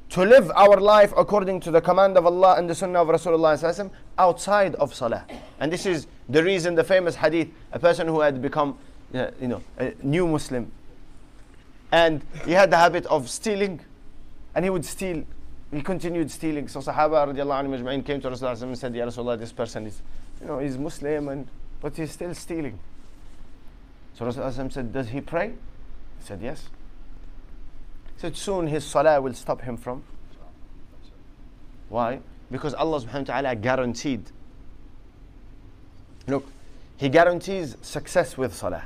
to 0.10 0.23
live 0.23 0.49
our 0.56 0.80
life 0.80 1.13
according 1.17 1.60
to 1.62 1.71
the 1.71 1.82
command 1.82 2.17
of 2.17 2.25
Allah 2.25 2.56
and 2.58 2.69
the 2.69 2.75
sunnah 2.75 3.01
of 3.01 3.08
Rasulullah 3.10 3.91
outside 4.17 4.75
of 4.75 4.93
salah. 4.93 5.25
And 5.60 5.71
this 5.71 5.86
is 5.86 6.08
the 6.30 6.43
reason 6.43 6.75
the 6.75 6.84
famous 6.84 7.15
hadith, 7.15 7.49
a 7.71 7.80
person 7.80 8.08
who 8.08 8.21
had 8.21 8.41
become 8.41 8.77
uh, 9.13 9.32
you 9.41 9.47
know, 9.47 9.62
a 9.77 9.93
new 10.03 10.27
Muslim. 10.27 10.71
And 11.91 12.23
he 12.45 12.51
had 12.51 12.71
the 12.71 12.77
habit 12.77 13.06
of 13.08 13.30
stealing. 13.30 13.80
And 14.56 14.65
he 14.65 14.69
would 14.69 14.86
steal. 14.86 15.23
He 15.71 15.82
continued 15.82 16.32
stealing. 16.32 16.67
So 16.67 16.80
Sahaba 16.80 17.27
radiallahu 17.27 17.67
anhu 17.67 18.06
came 18.06 18.21
to 18.21 18.30
Rasulullah 18.30 18.62
and 18.62 18.77
said 18.77 18.95
Ya 18.95 19.06
Rasulullah 19.06 19.38
this 19.38 19.51
person 19.51 19.86
is 19.86 20.01
you 20.41 20.47
know 20.47 20.60
he's 20.60 20.77
Muslim 20.77 21.27
and 21.27 21.47
but 21.82 21.95
he's 21.95 22.12
still 22.12 22.34
stealing. 22.34 22.80
So 24.15 24.25
Rasulullah 24.25 24.71
said 24.71 24.93
does 24.93 25.10
he 25.10 25.21
pray? 25.21 25.49
He 26.19 26.25
said 26.25 26.41
yes 26.41 26.69
So 28.16 28.31
soon 28.33 28.66
his 28.66 28.85
salah 28.85 29.20
will 29.20 29.35
stop 29.35 29.62
him 29.62 29.76
from. 29.76 30.02
Why? 31.88 32.20
Because 32.50 32.74
Allah 32.74 33.00
subhanahu 33.00 33.28
wa 33.28 33.40
ta'ala 33.40 33.57
guaranteed. 33.57 34.31
Look, 36.28 36.46
He 37.02 37.09
guarantees 37.09 37.76
success 37.83 38.38
with 38.38 38.55
salah. 38.55 38.85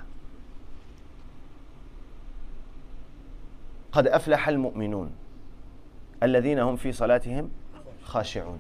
قد 3.93 4.07
أفلح 4.07 4.49
المؤمنون 4.49 5.11
الذين 6.23 6.59
هم 6.59 6.77
في 6.77 6.93
صلاتهم 6.93 7.51
خاشعون 8.05 8.59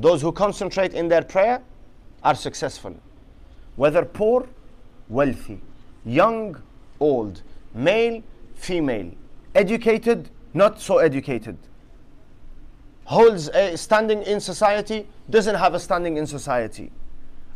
Those 0.00 0.20
who 0.20 0.32
concentrate 0.32 0.92
in 0.92 1.08
their 1.08 1.22
prayer 1.22 1.62
are 2.22 2.34
successful. 2.34 2.94
Whether 3.76 4.04
poor, 4.04 4.46
wealthy, 5.08 5.62
young, 6.04 6.60
old, 7.00 7.40
male, 7.72 8.22
female, 8.54 9.12
educated, 9.54 10.30
not 10.54 10.80
so 10.80 10.98
educated, 10.98 11.56
holds 13.04 13.48
a 13.48 13.76
standing 13.76 14.22
in 14.22 14.40
society, 14.40 15.06
doesn't 15.28 15.56
have 15.56 15.74
a 15.74 15.80
standing 15.80 16.16
in 16.16 16.26
society. 16.26 16.92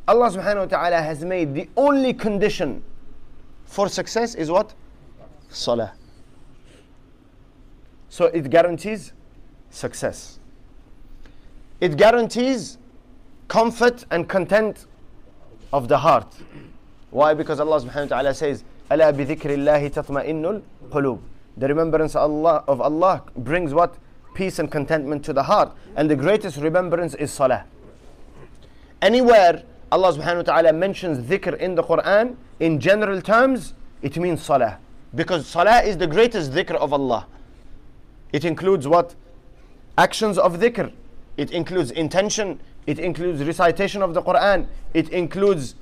Allah 0.06 0.30
subhanahu 0.30 0.58
wa 0.58 0.66
ta'ala 0.66 1.00
has 1.00 1.24
made 1.24 1.54
the 1.54 1.68
only 1.76 2.12
condition 2.12 2.82
for 3.64 3.88
success 3.88 4.34
is 4.34 4.50
what? 4.50 4.74
Salah. 5.48 5.92
So 8.08 8.26
it 8.26 8.50
guarantees 8.50 9.12
success. 9.70 10.38
It 11.80 11.96
guarantees 11.96 12.78
comfort 13.48 14.04
and 14.10 14.28
content 14.28 14.86
of 15.72 15.88
the 15.88 15.98
heart. 15.98 16.32
Why? 17.10 17.34
Because 17.34 17.58
Allah 17.58 17.80
subhanahu 17.80 18.10
wa 18.10 18.16
ta'ala 18.16 18.34
says, 18.34 18.62
أَلَا 18.90 19.12
بِذِكْرِ 19.12 19.50
اللَّهِ 19.56 19.90
تَطْمَئِنُّ 19.90 20.62
الْقُلُوبِ 20.90 21.20
the 21.59 21.67
remembrance 21.67 22.15
of 22.15 22.21
Allah, 22.31 22.63
of 22.69 22.79
Allah 22.79 23.23
brings 23.35 23.73
what? 23.73 23.97
Peace 24.33 24.59
and 24.59 24.71
contentment 24.71 25.25
to 25.25 25.33
the 25.33 25.43
heart. 25.43 25.75
And 25.93 26.09
the 26.09 26.15
greatest 26.15 26.57
remembrance 26.57 27.15
is 27.15 27.33
salah. 27.33 27.65
Anywhere 29.01 29.63
Allah 29.91 30.13
subhanahu 30.13 30.37
wa 30.37 30.53
ta'ala 30.53 30.73
mentions 30.73 31.19
dhikr 31.27 31.57
in 31.57 31.75
the 31.75 31.83
Quran, 31.83 32.37
in 32.61 32.79
general 32.79 33.21
terms, 33.21 33.73
it 34.01 34.15
means 34.17 34.41
salah. 34.41 34.79
Because 35.13 35.47
salah 35.47 35.81
is 35.81 35.97
the 35.97 36.07
greatest 36.07 36.53
dhikr 36.53 36.75
of 36.75 36.93
Allah. 36.93 37.27
It 38.31 38.45
includes 38.45 38.87
what? 38.87 39.15
Actions 39.97 40.37
of 40.37 40.59
dhikr. 40.59 40.93
It 41.35 41.51
includes 41.51 41.91
intention. 41.91 42.61
It 42.87 42.99
includes 42.99 43.43
recitation 43.43 44.01
of 44.01 44.13
the 44.13 44.21
Quran. 44.21 44.67
It 44.93 45.09
includes 45.09 45.75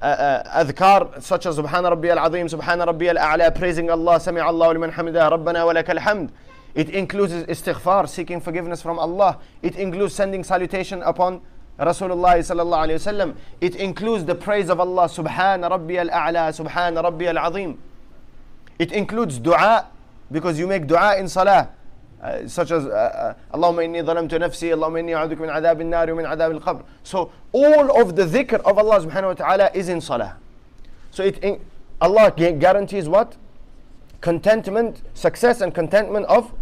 uh, 0.00 0.04
uh, 0.04 1.20
such 1.20 1.46
as 1.46 1.58
Subhana 1.58 1.90
Rabbi 1.90 2.08
al-Azim, 2.08 2.46
Subhana 2.46 2.86
Rabbi 2.86 3.06
al-A'la, 3.06 3.54
praising 3.54 3.90
Allah, 3.90 4.20
Allah 4.26 4.72
liman 4.72 4.92
hamidah, 4.92 5.30
Rabbana 5.30 5.66
wa 5.66 5.72
lakal 5.74 5.98
hamd. 5.98 6.30
It 6.74 6.90
includes 6.90 7.32
istighfar, 7.32 8.08
seeking 8.08 8.40
forgiveness 8.40 8.80
from 8.82 8.98
Allah. 8.98 9.38
It 9.62 9.76
includes 9.76 10.14
sending 10.14 10.44
salutation 10.44 11.02
upon 11.02 11.40
Rasulullah 11.78 12.38
sallallahu 12.38 12.88
alayhi 12.88 13.00
wasallam. 13.00 13.36
It 13.60 13.74
includes 13.76 14.24
the 14.24 14.34
praise 14.34 14.68
of 14.68 14.78
Allah, 14.78 15.04
Subhana 15.04 15.70
Rabbi 15.70 15.94
al-A'la, 15.96 16.52
Subhana 16.52 17.02
Rabbi 17.02 17.24
al-Azim. 17.24 17.78
It 18.78 18.92
includes 18.92 19.38
dua, 19.38 19.86
because 20.30 20.58
you 20.58 20.66
make 20.66 20.86
dua 20.86 21.18
in 21.18 21.28
salah. 21.28 21.70
Uh, 22.22 22.48
such 22.48 22.72
as 22.72 22.84
uh, 22.84 22.88
uh, 22.88 23.56
Allahumma 23.56 23.84
inni 23.86 24.02
zalamtu 24.02 24.40
nafsi, 24.40 24.70
Allahumma 24.74 25.00
inni 25.00 25.12
a'udhuka 25.12 25.40
min 25.40 25.50
adab 25.50 25.80
al-nar 25.80 26.06
min 26.14 26.26
adab 26.26 26.54
al-qabr. 26.54 26.84
So 27.04 27.30
all 27.52 28.00
of 28.00 28.16
the 28.16 28.24
dhikr 28.24 28.54
of 28.62 28.76
Allah 28.76 29.06
subhanahu 29.06 29.26
wa 29.28 29.34
ta'ala 29.34 29.70
is 29.72 29.88
in 29.88 30.00
salah. 30.00 30.36
So 31.12 31.22
it 31.22 31.38
in, 31.44 31.60
Allah 32.00 32.32
guarantees 32.32 33.08
what? 33.08 33.36
Contentment, 34.20 35.02
success 35.14 35.60
and 35.60 35.72
contentment 35.72 36.26
of, 36.26 36.52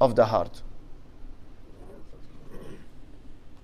of 0.00 0.16
the 0.16 0.26
heart. 0.26 0.62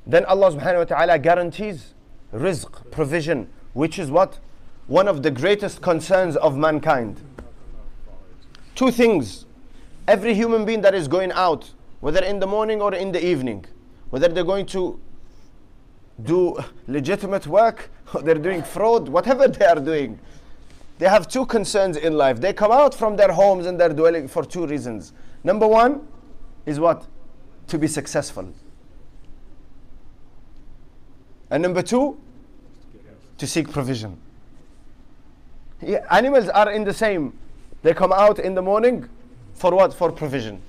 Then 0.07 0.25
Allah 0.27 0.53
subhanahu 0.53 0.79
wa 0.79 0.85
ta'ala 0.85 1.19
guarantees 1.19 1.95
rizq, 2.33 2.91
provision, 2.93 3.49
which 3.73 3.99
is 3.99 4.09
what? 4.09 4.39
One 4.87 5.09
of 5.09 5.25
the 5.25 5.33
greatest 5.33 5.81
concerns 5.81 6.37
of 6.37 6.57
mankind. 6.57 7.21
Two 8.75 8.93
things 8.93 9.47
every 10.07 10.35
human 10.35 10.65
being 10.65 10.81
that 10.83 10.95
is 10.95 11.09
going 11.09 11.33
out, 11.33 11.71
whether 12.01 12.23
in 12.25 12.39
the 12.39 12.47
morning 12.47 12.81
or 12.81 12.95
in 12.95 13.13
the 13.13 13.25
evening, 13.25 13.65
whether 14.11 14.29
they're 14.29 14.45
going 14.45 14.67
to 14.67 15.01
do 16.23 16.57
legitimate 16.87 17.47
work 17.47 17.91
or 18.15 18.23
they're 18.23 18.35
doing 18.35 18.63
fraud, 18.63 19.09
whatever 19.09 19.49
they 19.49 19.65
are 19.65 19.81
doing, 19.81 20.19
they 20.99 21.09
have 21.09 21.27
two 21.27 21.45
concerns 21.47 21.97
in 21.97 22.17
life. 22.17 22.41
They 22.41 22.53
come 22.53 22.71
out 22.71 22.95
from 22.95 23.17
their 23.17 23.33
homes 23.33 23.67
and 23.67 23.81
their 23.81 23.89
dwelling 23.89 24.29
for 24.29 24.45
two 24.45 24.67
reasons. 24.67 25.13
Number 25.43 25.67
one 25.67 26.07
is 26.67 26.79
what? 26.79 27.07
To 27.69 27.79
be 27.79 27.89
successful. 27.89 28.53
And 31.51 31.63
number 31.63 31.83
two, 31.83 32.19
to 33.39 33.47
seek 33.47 33.71
provision. 33.71 34.19
Yeah, 35.83 36.07
animals 36.11 36.49
are 36.49 36.71
in 36.71 36.85
the 36.85 36.95
same. 36.95 37.37
They 37.83 37.93
come 37.93 38.13
out 38.13 38.39
in 38.39 38.55
the 38.55 38.63
morning 38.63 39.09
for 39.54 39.74
what? 39.76 39.94
For 39.94 40.12
provision. 40.12 40.62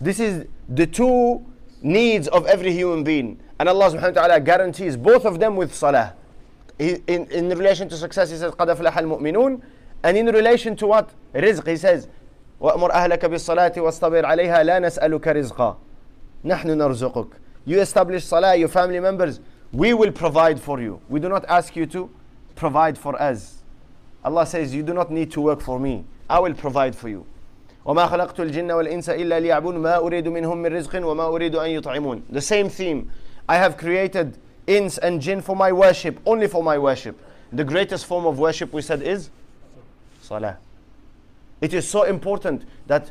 This 0.00 0.20
is 0.20 0.46
the 0.68 0.86
two 0.86 1.44
needs 1.82 2.28
of 2.28 2.46
every 2.46 2.72
human 2.72 3.04
being. 3.04 3.40
And 3.58 3.68
Allah 3.68 3.90
subhanahu 3.90 4.14
wa 4.16 4.26
ta'ala 4.26 4.40
guarantees 4.40 4.96
both 4.96 5.24
of 5.24 5.38
them 5.38 5.56
with 5.56 5.74
salah. 5.74 6.14
in, 6.78 7.26
in 7.26 7.48
relation 7.50 7.88
to 7.90 7.96
success, 7.96 8.30
He 8.30 8.36
says, 8.36 8.52
قَدْ 8.52 8.74
أَفْلَحَ 8.74 8.92
الْمُؤْمِنُونَ 8.92 9.60
And 10.02 10.16
in 10.16 10.26
relation 10.26 10.74
to 10.76 10.86
what? 10.86 11.10
Rizq, 11.34 11.66
He 11.66 11.76
says, 11.76 12.08
وَأْمُرْ 12.60 12.90
أَهْلَكَ 12.90 13.18
بِالصَّلَاةِ 13.20 13.74
وَاصْطَبِرْ 13.74 14.24
عَلَيْهَا 14.24 14.64
لَا 14.64 14.80
نَسْأَلُكَ 14.80 15.20
رِزْقًا 15.20 15.76
نَحْنُ 16.44 16.66
نَرْزُقُكَ 16.66 17.32
You 17.66 17.80
establish 17.80 18.24
salah, 18.24 18.56
your 18.56 18.68
family 18.68 19.00
members, 19.00 19.40
we 19.72 19.92
will 19.92 20.10
provide 20.10 20.58
for 20.58 20.80
you. 20.80 21.00
We 21.08 21.20
do 21.20 21.28
not 21.28 21.44
ask 21.46 21.76
you 21.76 21.86
to 21.86 22.10
provide 22.56 22.96
for 22.96 23.20
us. 23.20 23.62
Allah 24.24 24.46
says, 24.46 24.74
you 24.74 24.82
do 24.82 24.94
not 24.94 25.10
need 25.10 25.30
to 25.32 25.40
work 25.40 25.60
for 25.60 25.78
me. 25.78 26.04
I 26.28 26.38
will 26.38 26.54
provide 26.54 26.94
for 26.94 27.08
you. 27.08 27.26
وما 27.86 28.06
خلقت 28.06 28.40
الجن 28.40 28.70
والإنس 28.70 29.10
إلا 29.10 29.40
ليعبون 29.40 29.78
ما 29.78 29.96
أريد 29.96 30.28
منهم 30.28 30.58
من 30.62 30.76
رزق 30.76 31.06
وما 31.06 31.26
أريد 31.26 31.54
أن 31.56 31.70
يطعمون 31.70 32.22
The 32.30 32.40
same 32.40 32.68
theme. 32.68 33.10
I 33.48 33.56
have 33.56 33.76
created 33.76 34.38
ins 34.66 34.98
and 34.98 35.20
jinn 35.20 35.40
for 35.40 35.56
my 35.56 35.72
worship, 35.72 36.20
only 36.26 36.46
for 36.46 36.62
my 36.62 36.78
worship. 36.78 37.18
The 37.52 37.64
greatest 37.64 38.06
form 38.06 38.26
of 38.26 38.38
worship 38.38 38.72
we 38.72 38.82
said 38.82 39.02
is 39.02 39.30
salah. 40.20 40.58
It 41.60 41.74
is 41.74 41.88
so 41.88 42.04
important 42.04 42.64
that 42.86 43.10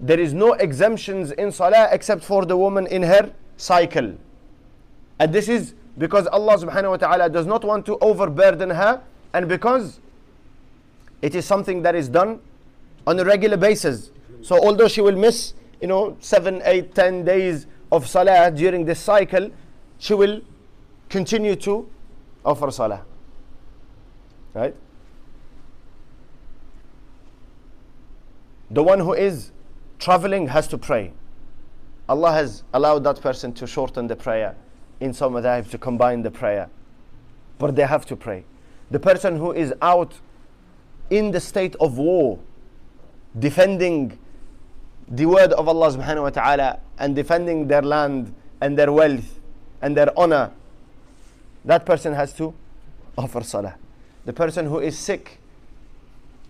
there 0.00 0.18
is 0.18 0.32
no 0.32 0.54
exemptions 0.54 1.32
in 1.32 1.52
salah 1.52 1.88
except 1.92 2.24
for 2.24 2.46
the 2.46 2.56
woman 2.56 2.86
in 2.86 3.02
her 3.02 3.32
cycle. 3.56 4.14
And 5.18 5.32
this 5.32 5.48
is 5.48 5.74
because 5.98 6.26
Allah 6.26 6.56
subhanahu 6.56 6.90
wa 6.90 6.96
ta'ala 6.96 7.28
does 7.28 7.46
not 7.46 7.64
want 7.64 7.84
to 7.86 7.98
overburden 7.98 8.70
her 8.70 9.02
and 9.34 9.48
because 9.48 10.00
it 11.21 11.35
is 11.35 11.45
something 11.45 11.81
that 11.81 11.95
is 11.95 12.09
done 12.09 12.39
on 13.05 13.19
a 13.19 13.25
regular 13.25 13.57
basis. 13.57 14.11
So 14.41 14.55
although 14.63 14.87
she 14.87 15.01
will 15.01 15.15
miss, 15.15 15.53
you 15.81 15.87
know, 15.87 16.17
seven, 16.19 16.61
eight, 16.65 16.93
ten 16.93 17.23
days 17.23 17.67
of 17.91 18.07
salah 18.07 18.51
during 18.51 18.85
this 18.85 18.99
cycle, 18.99 19.49
she 19.97 20.13
will 20.13 20.41
continue 21.09 21.55
to 21.55 21.89
offer 22.45 22.69
salah. 22.71 23.03
Right? 24.53 24.75
The 28.69 28.83
one 28.83 28.99
who 28.99 29.13
is 29.13 29.51
traveling 29.99 30.47
has 30.47 30.67
to 30.67 30.77
pray. 30.77 31.13
Allah 32.09 32.31
has 32.31 32.63
allowed 32.73 33.03
that 33.05 33.21
person 33.21 33.53
to 33.53 33.67
shorten 33.67 34.07
the 34.07 34.15
prayer 34.15 34.55
in 34.99 35.13
some 35.13 35.33
madhab 35.33 35.69
to 35.69 35.77
combine 35.77 36.21
the 36.21 36.31
prayer. 36.31 36.69
But 37.59 37.75
they 37.75 37.85
have 37.85 38.05
to 38.07 38.15
pray. 38.15 38.45
The 38.91 38.99
person 38.99 39.37
who 39.37 39.51
is 39.51 39.73
out 39.81 40.13
in 41.09 41.31
the 41.31 41.39
state 41.39 41.75
of 41.79 41.97
war, 41.97 42.39
defending 43.37 44.17
the 45.07 45.25
word 45.25 45.53
of 45.53 45.67
Allah 45.67 45.91
subhanahu 45.91 46.23
wa 46.23 46.29
ta'ala 46.29 46.79
and 46.99 47.15
defending 47.15 47.67
their 47.67 47.81
land 47.81 48.33
and 48.61 48.77
their 48.77 48.91
wealth 48.91 49.39
and 49.81 49.95
their 49.95 50.11
honor, 50.17 50.51
that 51.63 51.85
person 51.85 52.13
has 52.13 52.33
to 52.33 52.53
offer 53.17 53.43
salah. 53.43 53.75
The 54.25 54.33
person 54.33 54.65
who 54.65 54.79
is 54.79 54.97
sick 54.97 55.39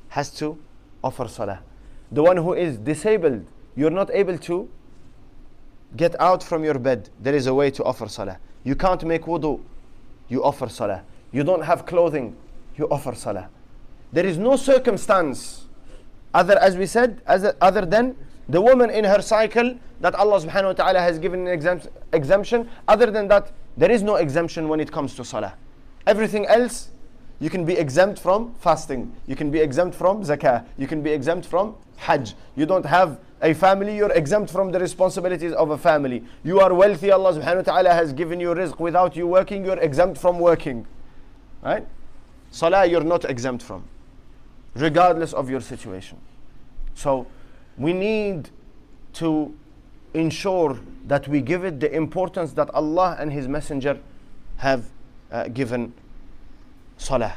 has 0.10 0.32
to 0.36 0.58
offer 1.04 1.28
salah. 1.28 1.62
The 2.12 2.24
one 2.24 2.38
who 2.38 2.54
is 2.54 2.78
disabled, 2.78 3.46
you're 3.76 3.92
not 3.92 4.10
able 4.12 4.38
to 4.40 4.70
get 5.96 6.20
out 6.20 6.42
from 6.44 6.64
your 6.64 6.80
bed. 6.80 7.10
There 7.20 7.36
is 7.36 7.48
a 7.48 7.54
way 7.54 7.70
to 7.72 7.84
offer 7.84 8.08
salah. 8.08 8.40
You 8.64 8.76
can't 8.76 9.04
make 9.04 9.24
wudu, 9.24 9.62
you 10.30 10.44
offer 10.44 10.70
salah. 10.70 11.04
You 11.32 11.44
don't 11.44 11.64
have 11.64 11.86
clothing, 11.86 12.36
you 12.78 12.88
offer 12.90 13.14
salah. 13.14 13.50
There 14.18 14.26
is 14.26 14.40
no 14.40 14.56
circumstance 14.56 15.66
other, 16.34 16.58
as 16.58 16.76
we 16.76 16.88
said, 16.88 17.22
as 17.28 17.44
a, 17.44 17.56
other 17.62 17.86
than 17.86 18.16
the 18.50 18.60
woman 18.60 18.90
in 18.90 19.04
her 19.04 19.22
cycle 19.22 19.78
that 20.02 20.16
Allah 20.16 20.42
subhanahu 20.42 20.74
wa 20.74 20.74
ta'ala 20.74 21.00
has 21.00 21.20
given 21.20 21.48
an 21.48 21.82
exemption. 22.14 22.68
Other 22.88 23.12
than 23.12 23.28
that, 23.28 23.52
there 23.78 23.92
is 23.92 24.02
no 24.02 24.16
exemption 24.16 24.70
when 24.70 24.80
it 24.80 24.92
comes 24.92 25.14
to 25.18 25.24
salah. 25.24 25.54
Everything 26.08 26.48
else, 26.48 26.90
You 27.40 27.52
can 27.52 27.66
be 27.66 27.74
exempt 27.74 28.20
from 28.20 28.56
fasting. 28.56 29.14
You 29.28 29.36
can 29.36 29.52
be 29.52 29.60
exempt 29.60 29.96
from 29.96 30.24
zakah. 30.24 30.66
You 30.78 30.88
can 30.88 31.04
be 31.04 31.12
exempt 31.12 31.46
from 31.46 31.76
hajj. 31.98 32.34
You 32.56 32.66
don't 32.66 32.86
have 32.86 33.20
a 33.42 33.54
family, 33.54 33.96
you're 33.96 34.12
exempt 34.12 34.50
from 34.50 34.72
the 34.72 34.80
responsibilities 34.80 35.54
of 35.54 35.70
a 35.70 35.78
family. 35.78 36.24
You 36.44 36.60
are 36.60 36.74
wealthy, 36.74 37.12
Allah 37.12 37.34
subhanahu 37.34 37.58
wa 37.58 37.74
ta'ala 37.74 37.94
has 37.94 38.12
given 38.14 38.40
you 38.40 38.50
rizq 38.56 38.80
without 38.80 39.16
you 39.16 39.28
working, 39.28 39.64
you're 39.64 39.78
exempt 39.78 40.18
from 40.18 40.40
working. 40.40 40.88
Right? 41.62 41.86
Salah, 42.50 42.88
you're 42.88 43.04
not 43.04 43.26
exempt 43.26 43.62
from, 43.62 43.84
regardless 44.78 45.34
of 45.34 45.50
your 45.50 45.62
situation. 45.62 46.18
So, 46.94 47.28
we 47.78 47.94
need 47.94 48.50
to 49.14 49.54
ensure 50.14 50.80
that 51.08 51.28
we 51.28 51.42
give 51.42 51.64
it 51.64 51.80
the 51.80 51.94
importance 51.94 52.54
that 52.54 52.70
Allah 52.74 53.16
and 53.20 53.32
His 53.32 53.48
Messenger 53.48 54.00
have 54.58 54.90
uh, 55.32 55.48
given 55.50 55.94
salah. 56.98 57.36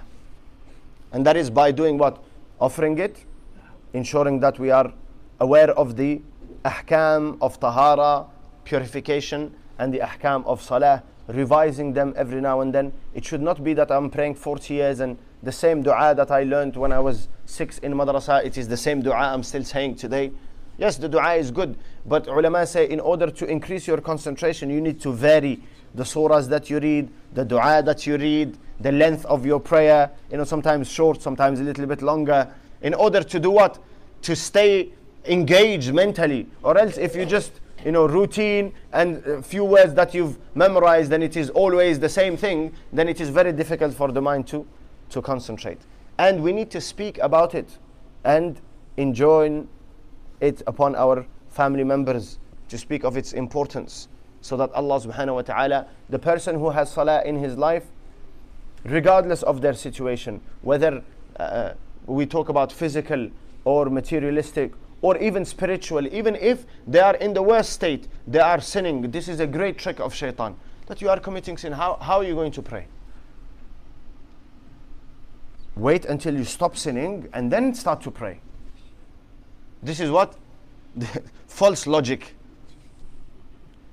And 1.13 1.27
that 1.27 1.37
is 1.37 1.51
by 1.51 1.73
doing 1.73 1.99
what? 1.99 2.23
Offering 2.61 2.99
it, 2.99 3.25
ensuring 3.93 4.41
that 4.41 4.59
we 4.59 4.71
are 4.71 4.93
aware 5.41 5.71
of 5.71 5.97
the 5.97 6.21
ahkam 6.65 7.39
of 7.41 7.59
tahara, 7.59 8.27
purification, 8.65 9.55
and 9.79 9.93
the 9.93 9.99
ahkam 9.99 10.45
of 10.47 10.63
salah, 10.63 11.03
revising 11.29 11.93
them 11.93 12.13
every 12.17 12.41
now 12.41 12.61
and 12.61 12.75
then. 12.75 12.93
It 13.15 13.25
should 13.25 13.43
not 13.43 13.65
be 13.65 13.75
that 13.75 13.91
I'm 13.91 14.11
praying 14.11 14.35
40 14.35 14.75
years 14.75 15.01
and 15.01 15.19
the 15.43 15.53
same 15.53 15.83
dua 15.83 16.15
that 16.15 16.31
I 16.31 16.43
learned 16.45 16.77
when 16.77 16.93
I 16.93 16.99
was 16.99 17.29
six 17.47 17.79
in 17.79 17.95
madrasa, 17.95 18.45
it 18.45 18.59
is 18.59 18.69
the 18.69 18.77
same 18.77 19.03
dua 19.03 19.15
I'm 19.15 19.43
still 19.43 19.65
saying 19.65 19.97
today. 19.97 20.33
Yes, 20.79 20.97
the 20.97 21.09
dua 21.09 21.35
is 21.35 21.51
good, 21.51 21.77
but 22.07 22.27
ulama 22.27 22.67
say 22.67 22.89
in 22.89 23.01
order 23.01 23.31
to 23.31 23.47
increase 23.47 23.87
your 23.87 24.01
concentration, 24.01 24.71
you 24.71 24.81
need 24.81 25.01
to 25.01 25.13
vary 25.13 25.63
the 25.95 26.05
surahs 26.05 26.49
that 26.49 26.71
you 26.71 26.79
read, 26.79 27.11
the 27.35 27.45
dua 27.45 27.83
that 27.83 28.07
you 28.07 28.17
read, 28.17 28.57
the 28.81 28.93
length 28.93 29.27
of 29.27 29.45
your 29.45 29.61
prayer, 29.61 30.11
you 30.31 30.39
know, 30.39 30.45
sometimes 30.45 30.91
short, 30.91 31.21
sometimes 31.21 31.61
a 31.61 31.63
little 31.63 31.87
bit 31.87 32.01
longer, 32.01 32.53
in 32.83 32.95
order 32.95 33.23
to 33.23 33.39
do 33.39 33.51
what? 33.51 33.79
To 34.23 34.35
stay 34.35 34.91
engaged 35.27 35.93
mentally. 35.93 36.47
Or 36.63 36.79
else 36.79 36.97
if 36.97 37.15
you 37.15 37.27
just, 37.27 37.53
you 37.85 37.93
know, 37.93 38.07
routine 38.07 38.73
and 38.93 39.25
a 39.27 39.43
few 39.43 39.65
words 39.65 39.93
that 39.95 40.15
you've 40.15 40.39
memorized, 40.55 41.11
then 41.11 41.23
it 41.23 41.37
is 41.37 41.51
always 41.51 41.99
the 41.99 42.09
same 42.09 42.37
thing, 42.37 42.73
then 42.93 43.09
it 43.09 43.21
is 43.21 43.29
very 43.29 43.53
difficult 43.53 43.95
for 43.95 44.13
the 44.13 44.23
mind 44.23 44.47
to, 44.49 44.67
to 45.11 45.23
concentrate. 45.23 45.81
And 46.19 46.43
we 46.43 46.53
need 46.53 46.71
to 46.73 46.81
speak 46.81 47.19
about 47.19 47.55
it 47.55 47.79
and 48.25 48.61
enjoin 48.97 49.69
it 50.41 50.63
upon 50.67 50.95
our 50.95 51.27
family 51.49 51.85
members 51.85 52.39
to 52.69 52.79
speak 52.79 53.05
of 53.05 53.17
its 53.17 53.33
importance 53.33 54.09
so 54.41 54.57
that 54.57 54.71
Allah 54.73 55.01
subhanahu 55.01 55.35
wa 55.35 55.43
ta'ala, 55.43 55.87
the 56.09 56.19
person 56.19 56.59
who 56.59 56.71
has 56.71 56.91
salah 56.91 57.23
in 57.25 57.37
his 57.37 57.57
life, 57.57 57.85
regardless 58.85 59.43
of 59.43 59.61
their 59.61 59.75
situation, 59.75 60.41
whether 60.63 61.03
uh, 61.39 61.73
we 62.07 62.27
talk 62.27 62.49
about 62.49 62.73
physical 62.73 63.31
or 63.65 63.87
materialistic 63.91 64.73
or 65.03 65.17
even 65.19 65.45
spiritual, 65.45 66.07
even 66.07 66.37
if 66.37 66.65
they 66.87 67.01
are 67.01 67.17
in 67.17 67.35
the 67.35 67.43
worst 67.43 67.73
state, 67.73 68.09
they 68.27 68.41
are 68.41 68.61
sinning. 68.61 69.11
This 69.11 69.29
is 69.29 69.41
a 69.41 69.47
great 69.47 69.79
trick 69.79 70.01
of 70.01 70.15
shaitan 70.15 70.57
that 70.87 71.01
you 71.01 71.09
are 71.09 71.21
committing 71.21 71.57
sin. 71.57 71.73
How, 71.73 71.97
how 72.01 72.19
are 72.19 72.25
you 72.25 72.35
going 72.35 72.53
to 72.53 72.63
pray? 72.63 72.87
Wait 75.81 76.05
until 76.05 76.37
you 76.37 76.45
stop 76.45 76.77
sinning 76.77 77.27
and 77.33 77.51
then 77.51 77.75
start 77.75 78.03
to 78.03 78.11
pray. 78.11 78.39
This 79.83 79.99
is 79.99 80.11
what? 80.11 80.37
False 81.47 81.87
logic. 81.87 82.37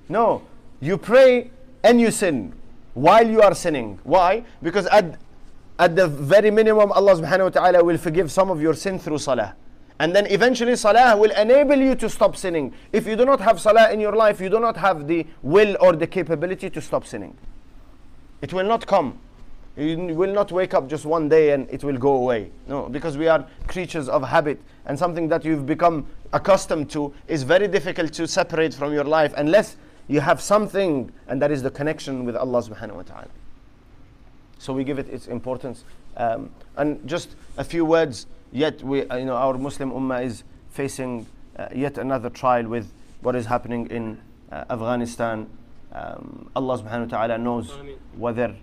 No, 0.10 0.42
you 0.82 0.98
pray 0.98 1.50
and 1.86 2.02
you 2.02 2.12
sin 2.12 2.52
while 2.94 3.26
you 3.26 3.42
are 3.42 3.56
sinning. 3.56 4.00
Why? 4.04 4.44
Because 4.62 4.86
at, 4.88 5.18
at 5.80 5.96
the 5.96 6.10
very 6.10 6.52
minimum, 6.52 6.92
Allah 6.92 7.16
subhanahu 7.16 7.44
wa 7.44 7.50
ta'ala 7.62 7.84
will 7.86 7.98
forgive 7.98 8.34
some 8.34 8.50
of 8.50 8.62
your 8.62 8.74
sin 8.74 9.00
through 9.00 9.20
salah. 9.20 9.56
And 9.98 10.14
then 10.14 10.28
eventually 10.28 10.76
salah 10.76 11.16
will 11.16 11.32
enable 11.32 11.78
you 11.78 11.96
to 11.96 12.10
stop 12.10 12.36
sinning. 12.36 12.74
If 12.92 13.08
you 13.08 13.16
do 13.16 13.24
not 13.24 13.40
have 13.40 13.62
salah 13.62 13.94
in 13.94 14.02
your 14.02 14.14
life, 14.14 14.42
you 14.42 14.50
do 14.50 14.60
not 14.60 14.76
have 14.76 15.08
the 15.08 15.26
will 15.42 15.78
or 15.80 15.96
the 15.96 16.06
capability 16.06 16.70
to 16.70 16.82
stop 16.82 17.06
sinning. 17.06 17.38
It 18.42 18.52
will 18.52 18.66
not 18.68 18.86
come. 18.86 19.20
You 19.78 19.96
will 20.16 20.34
not 20.34 20.52
wake 20.52 20.74
up 20.74 20.90
just 20.90 21.06
one 21.06 21.30
day 21.30 21.52
and 21.52 21.70
it 21.70 21.84
will 21.84 21.98
go 21.98 22.16
away. 22.16 22.50
No, 22.68 22.90
because 22.90 23.16
we 23.16 23.28
are 23.28 23.46
creatures 23.68 24.10
of 24.10 24.24
habit. 24.24 24.60
And 24.88 24.98
something 24.98 25.28
that 25.28 25.46
you've 25.46 25.68
become 25.68 26.08
accustomed 26.34 26.90
to 26.92 27.14
is 27.28 27.44
very 27.44 27.68
difficult 27.68 28.12
to 28.14 28.28
separate 28.28 28.74
from 28.74 28.92
your 28.92 29.04
life 29.04 29.34
unless 29.38 29.78
you 30.08 30.22
have 30.22 30.42
something, 30.42 31.12
and 31.28 31.42
that 31.42 31.52
is 31.52 31.62
the 31.62 31.70
connection 31.70 32.26
with 32.26 32.36
Allah 32.36 32.64
subhanahu 32.64 32.96
wa 32.96 33.02
ta'ala. 33.04 33.28
So 34.58 34.74
we 34.74 34.84
give 34.84 34.98
it 34.98 35.10
its 35.10 35.28
importance. 35.28 35.84
Um, 36.16 36.50
and 36.76 37.08
just 37.08 37.36
a 37.58 37.64
few 37.64 37.86
words, 37.86 38.26
yet 38.52 38.82
we, 38.82 39.02
you 39.02 39.26
know, 39.26 39.36
our 39.36 39.58
Muslim 39.58 39.92
Ummah 39.92 40.24
is 40.24 40.44
facing 40.72 41.28
uh, 41.58 41.68
yet 41.76 41.98
another 41.98 42.30
trial 42.30 42.68
with 42.68 42.92
what 43.22 43.36
is 43.36 43.46
happening 43.46 43.88
in 43.88 44.20
uh, 44.52 44.64
Afghanistan. 44.70 45.48
Um, 45.92 46.50
Allah 46.56 46.80
subhanahu 46.80 47.12
wa 47.12 47.18
ta'ala 47.18 47.38
knows 47.38 47.72
whether 48.16 48.56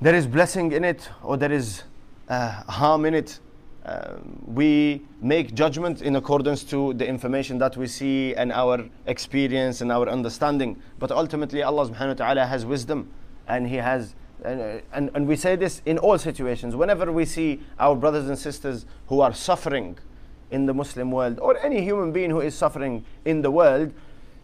there 0.00 0.14
is 0.14 0.26
blessing 0.26 0.72
in 0.72 0.84
it 0.84 1.08
or 1.22 1.36
there 1.36 1.52
is 1.52 1.82
uh, 2.28 2.62
harm 2.64 3.04
in 3.04 3.14
it. 3.14 3.40
Um, 3.84 4.42
we 4.46 5.02
make 5.22 5.54
judgment 5.54 6.02
in 6.02 6.16
accordance 6.16 6.62
to 6.64 6.92
the 6.94 7.06
information 7.06 7.58
that 7.58 7.76
we 7.76 7.86
see 7.86 8.34
and 8.34 8.52
our 8.52 8.84
experience 9.06 9.80
and 9.80 9.90
our 9.90 10.08
understanding. 10.08 10.80
But 10.98 11.10
ultimately, 11.10 11.62
Allah 11.62 11.88
subhanahu 11.88 12.08
wa 12.08 12.14
ta'ala 12.14 12.46
has 12.46 12.66
wisdom 12.66 13.10
and 13.48 13.66
He 13.66 13.76
has, 13.76 14.14
and, 14.44 14.82
and, 14.92 15.10
and 15.14 15.26
we 15.26 15.36
say 15.36 15.56
this 15.56 15.80
in 15.86 15.96
all 15.98 16.18
situations. 16.18 16.76
Whenever 16.76 17.10
we 17.10 17.24
see 17.24 17.60
our 17.78 17.96
brothers 17.96 18.28
and 18.28 18.38
sisters 18.38 18.84
who 19.06 19.20
are 19.20 19.32
suffering 19.32 19.98
in 20.50 20.66
the 20.66 20.74
Muslim 20.74 21.10
world 21.10 21.38
or 21.40 21.58
any 21.58 21.80
human 21.82 22.12
being 22.12 22.30
who 22.30 22.40
is 22.40 22.54
suffering 22.54 23.04
in 23.24 23.40
the 23.42 23.50
world, 23.50 23.92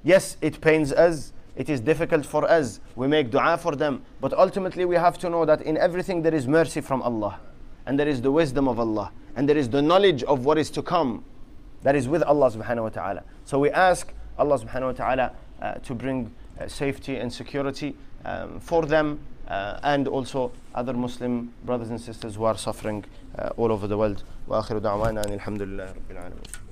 yes, 0.03 0.37
it 0.41 0.61
pains 0.61 0.91
us. 0.91 1.33
It 1.56 1.70
is 1.70 1.82
difficult 1.82 2.26
for 2.26 2.50
us. 2.50 2.80
We 2.96 3.08
make 3.08 3.32
dua 3.32 3.58
for 3.58 3.76
them. 3.76 4.04
But 4.22 4.34
ultimately, 4.34 4.86
we 4.86 4.96
have 4.96 5.18
to 5.20 5.30
know 5.30 5.46
that 5.46 5.62
in 5.62 5.78
everything 5.78 6.22
there 6.22 6.34
is 6.34 6.48
mercy 6.48 6.82
from 6.82 7.02
Allah 7.02 7.40
and 7.86 8.00
there 8.00 8.08
is 8.08 8.22
the 8.22 8.32
wisdom 8.32 8.68
of 8.68 8.80
Allah 8.80 9.12
and 9.36 9.48
there 9.48 9.58
is 9.58 9.70
the 9.70 9.82
knowledge 9.82 10.24
of 10.24 10.46
what 10.46 10.58
is 10.58 10.70
to 10.72 10.82
come 10.82 11.24
that 11.84 11.96
is 11.96 12.08
with 12.08 12.24
Allah 12.24 12.52
subhanahu 12.52 12.84
wa 12.84 12.90
ta'ala. 12.90 13.24
So 13.46 13.60
we 13.60 13.70
ask 13.72 14.12
Allah 14.38 14.60
subhanahu 14.60 14.86
wa 14.86 14.92
ta'ala 14.92 15.32
uh, 15.62 15.74
to 15.76 15.96
bring 15.96 16.32
uh, 16.60 16.68
safety 16.68 17.18
and 17.18 17.32
security 17.32 17.96
um, 18.26 18.60
for 18.60 18.86
them 18.86 19.20
uh, 19.48 19.80
and 19.84 20.08
also 20.08 20.52
other 20.76 20.94
Muslim 20.94 21.54
brothers 21.66 21.90
and 21.90 22.00
sisters 22.00 22.36
who 22.36 22.44
are 22.44 22.58
suffering 22.58 23.06
uh, 23.38 23.50
all 23.58 23.72
over 23.72 23.88
the 23.88 23.98
world. 23.98 24.24
وآخر 24.48 24.78
دعوانا 24.80 25.26
أن 25.26 25.34
الحمد 25.34 25.62
لله 25.62 25.86
رب 25.86 26.12
العالمين 26.12 26.63